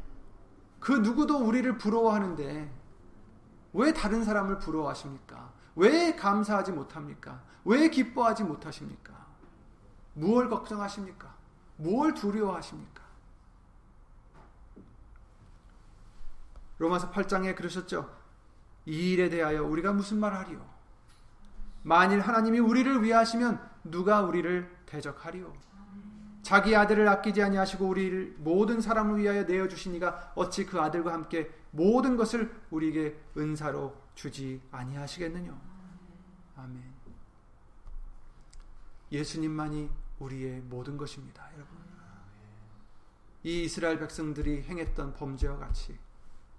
그 0.80 0.93
누구도 0.93 1.38
우리를 1.38 1.78
부러워하는데 1.78 2.72
왜 3.74 3.93
다른 3.93 4.24
사람을 4.24 4.59
부러워하십니까? 4.59 5.53
왜 5.76 6.14
감사하지 6.16 6.72
못합니까? 6.72 7.43
왜 7.64 7.88
기뻐하지 7.88 8.45
못하십니까? 8.45 9.14
무엇 10.14 10.49
걱정하십니까? 10.49 11.34
무엇 11.76 12.14
두려워하십니까? 12.14 13.03
로마서 16.78 17.11
8장에 17.12 17.55
그러셨죠. 17.55 18.12
이 18.86 19.12
일에 19.12 19.28
대하여 19.28 19.62
우리가 19.64 19.93
무슨 19.93 20.18
말 20.18 20.34
하리요? 20.34 20.68
만일 21.84 22.20
하나님이 22.20 22.59
우리를 22.59 23.03
위하시면 23.03 23.70
누가 23.84 24.20
우리를 24.22 24.68
대적하리요? 24.86 25.53
자기 26.43 26.74
아들을 26.74 27.09
아끼지 27.09 27.43
아니하시고 27.43 27.86
우리를 27.86 28.36
모든 28.38 28.80
사람을 28.80 29.18
위하여 29.18 29.45
내어 29.45 29.68
주시니가 29.68 30.32
어찌 30.34 30.66
그 30.66 30.80
아들과 30.80 31.12
함께 31.12 31.51
모든 31.70 32.16
것을 32.16 32.53
우리에게 32.70 33.16
은사로 33.36 33.97
주지 34.14 34.61
아니하시겠느냐. 34.72 35.59
아멘. 36.57 36.82
예수님만이 39.12 39.90
우리의 40.18 40.61
모든 40.62 40.97
것입니다, 40.97 41.49
여러분. 41.55 41.76
이 43.45 43.64
이스라엘 43.64 43.99
백성들이 43.99 44.62
행했던 44.62 45.14
범죄와 45.14 45.59
같이 45.59 45.99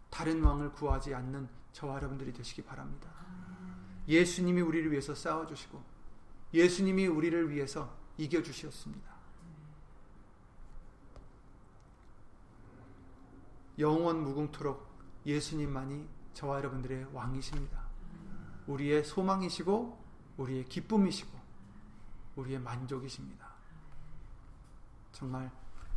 다른 0.09 0.43
왕을 0.43 0.73
구하지 0.73 1.13
않는 1.15 1.47
저와 1.71 1.95
여러분들이 1.95 2.33
되시기 2.33 2.61
바랍니다. 2.61 3.09
예수님이 4.07 4.61
우리를 4.61 4.91
위해서 4.91 5.15
싸워 5.15 5.45
주시고 5.45 5.81
예수님이 6.53 7.07
우리를 7.07 7.49
위해서 7.49 7.95
이겨 8.17 8.43
주셨습니다. 8.43 9.12
영원 13.79 14.23
무궁토록 14.23 14.87
예수님만이 15.25 16.07
저와 16.33 16.57
여러분들의 16.57 17.07
왕이십니다. 17.13 17.83
우리의 18.67 19.03
소망이시고 19.03 20.03
우리의 20.37 20.65
기쁨이시고 20.65 21.31
우리의 22.35 22.59
만족이십니다. 22.59 23.47
정말 25.11 25.51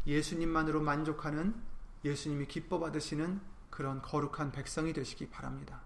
예수님만으로 0.06 0.80
만족하는 0.80 1.60
예수님이 2.04 2.46
기뻐 2.46 2.78
받으시는 2.78 3.40
그런 3.70 4.00
거룩한 4.00 4.52
백성이 4.52 4.92
되시기 4.92 5.28
바랍니다. 5.28 5.82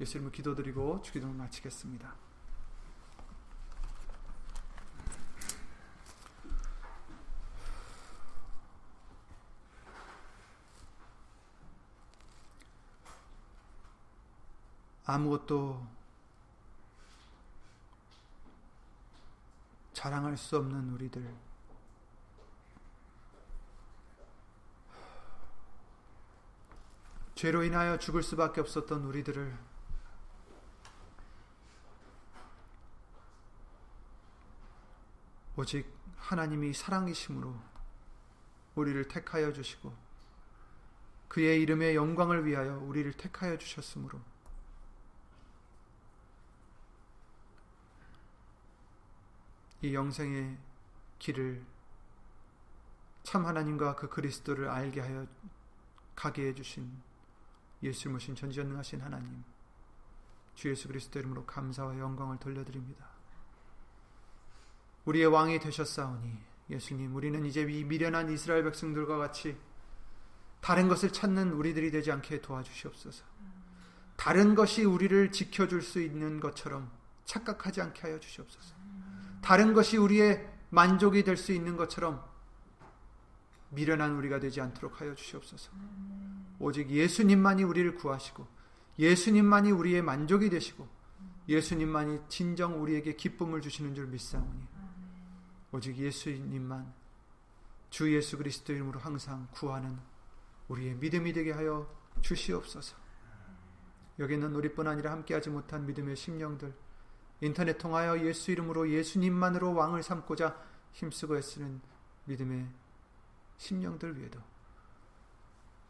예수님을 0.00 0.32
기도드리고 0.32 1.00
주기도를 1.02 1.34
마치겠습니다. 1.34 2.25
아무것도 15.06 15.86
자랑할 19.92 20.36
수 20.36 20.56
없는 20.58 20.90
우리들. 20.90 21.34
죄로 27.36 27.62
인하여 27.62 27.98
죽을 27.98 28.22
수밖에 28.22 28.60
없었던 28.60 29.04
우리들을 29.04 29.56
오직 35.56 35.86
하나님이 36.16 36.72
사랑이심으로 36.72 37.54
우리를 38.74 39.06
택하여 39.08 39.52
주시고 39.52 39.94
그의 41.28 41.62
이름의 41.62 41.94
영광을 41.94 42.44
위하여 42.44 42.78
우리를 42.78 43.12
택하여 43.12 43.56
주셨으므로 43.56 44.20
이 49.86 49.94
영생의 49.94 50.58
길을 51.20 51.64
참 53.22 53.46
하나님과 53.46 53.94
그 53.94 54.08
그리스도를 54.08 54.68
알게 54.68 55.00
하여 55.00 55.26
가게 56.16 56.48
해주신 56.48 56.90
예수 57.84 58.10
모신 58.10 58.34
전지전능하신 58.34 59.00
하나님 59.00 59.44
주 60.56 60.70
예수 60.70 60.88
그리스도 60.88 61.20
이름으로 61.20 61.46
감사와 61.46 61.98
영광을 61.98 62.38
돌려드립니다. 62.38 63.06
우리의 65.04 65.26
왕이 65.26 65.60
되셨사오니 65.60 66.36
예수님 66.70 67.14
우리는 67.14 67.44
이제 67.44 67.62
이 67.62 67.84
미련한 67.84 68.28
이스라엘 68.30 68.64
백성들과 68.64 69.18
같이 69.18 69.56
다른 70.60 70.88
것을 70.88 71.12
찾는 71.12 71.52
우리들이 71.52 71.92
되지 71.92 72.10
않게 72.10 72.40
도와주시옵소서. 72.40 73.24
다른 74.16 74.56
것이 74.56 74.84
우리를 74.84 75.30
지켜줄 75.30 75.82
수 75.82 76.00
있는 76.02 76.40
것처럼 76.40 76.90
착각하지 77.24 77.82
않게 77.82 78.02
하여 78.02 78.18
주시옵소서. 78.18 78.75
다른 79.46 79.74
것이 79.74 79.96
우리의 79.96 80.44
만족이 80.70 81.22
될 81.22 81.36
수 81.36 81.52
있는 81.52 81.76
것처럼 81.76 82.20
미련한 83.70 84.16
우리가 84.16 84.40
되지 84.40 84.60
않도록 84.60 85.00
하여 85.00 85.14
주시옵소서. 85.14 85.70
오직 86.58 86.90
예수님만이 86.90 87.62
우리를 87.62 87.94
구하시고 87.94 88.44
예수님만이 88.98 89.70
우리의 89.70 90.02
만족이 90.02 90.50
되시고 90.50 90.88
예수님만이 91.48 92.22
진정 92.28 92.82
우리에게 92.82 93.14
기쁨을 93.14 93.60
주시는 93.60 93.94
줄 93.94 94.08
믿사오니 94.08 94.66
오직 95.70 95.96
예수님만 95.96 96.92
주 97.90 98.12
예수 98.12 98.36
그리스도 98.38 98.72
이름으로 98.72 98.98
항상 98.98 99.46
구하는 99.52 99.96
우리의 100.66 100.96
믿음이 100.96 101.32
되게 101.32 101.52
하여 101.52 101.88
주시옵소서. 102.20 102.96
여기 104.18 104.34
있는 104.34 104.56
우리뿐 104.56 104.88
아니라 104.88 105.12
함께하지 105.12 105.50
못한 105.50 105.86
믿음의 105.86 106.16
심령들 106.16 106.85
인터넷 107.40 107.76
통하여 107.78 108.18
예수 108.24 108.50
이름으로 108.50 108.90
예수님만으로 108.90 109.74
왕을 109.74 110.02
삼고자 110.02 110.56
힘쓰고 110.92 111.36
애쓰는 111.36 111.80
믿음의 112.24 112.66
심령들 113.58 114.18
위에도 114.18 114.40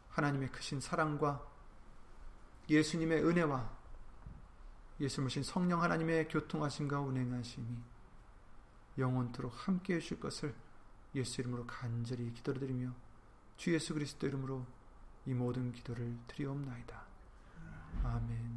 하나님의 0.09 0.51
크신 0.51 0.79
사랑과 0.81 1.45
예수님의 2.69 3.23
은혜와 3.23 3.77
예수님신 4.99 5.43
성령 5.43 5.83
하나님의 5.83 6.27
교통하심과 6.27 6.99
운행하심이 6.99 7.67
영원토록 8.97 9.67
함께 9.67 9.95
해 9.95 9.99
주실 9.99 10.19
것을 10.19 10.55
예수 11.15 11.41
이름으로 11.41 11.65
간절히 11.65 12.33
기도드리며 12.33 12.91
주 13.57 13.73
예수 13.73 13.93
그리스도 13.93 14.27
이름으로 14.27 14.65
이 15.25 15.33
모든 15.33 15.71
기도를 15.71 16.17
드리옵나이다. 16.27 17.05
아멘. 18.03 18.56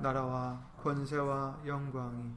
나라와 0.00 0.60
권세와 0.82 1.60
영광이 1.66 2.32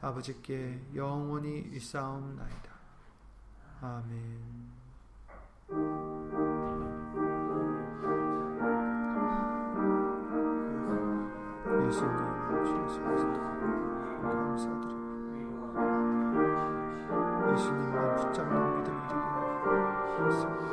아버지께 0.00 0.80
영원히 0.94 1.58
있사옵나이다. 1.72 2.74
아멘 3.80 4.72
예수님 11.86 12.18
주 12.64 12.70
예수 12.84 13.00
감사드립니다. 14.22 15.58
예수님만 17.52 17.94
붙잡는 18.16 18.54
믿음 18.76 18.88
되게 19.08 19.14
도와주시옵소서. 19.64 20.63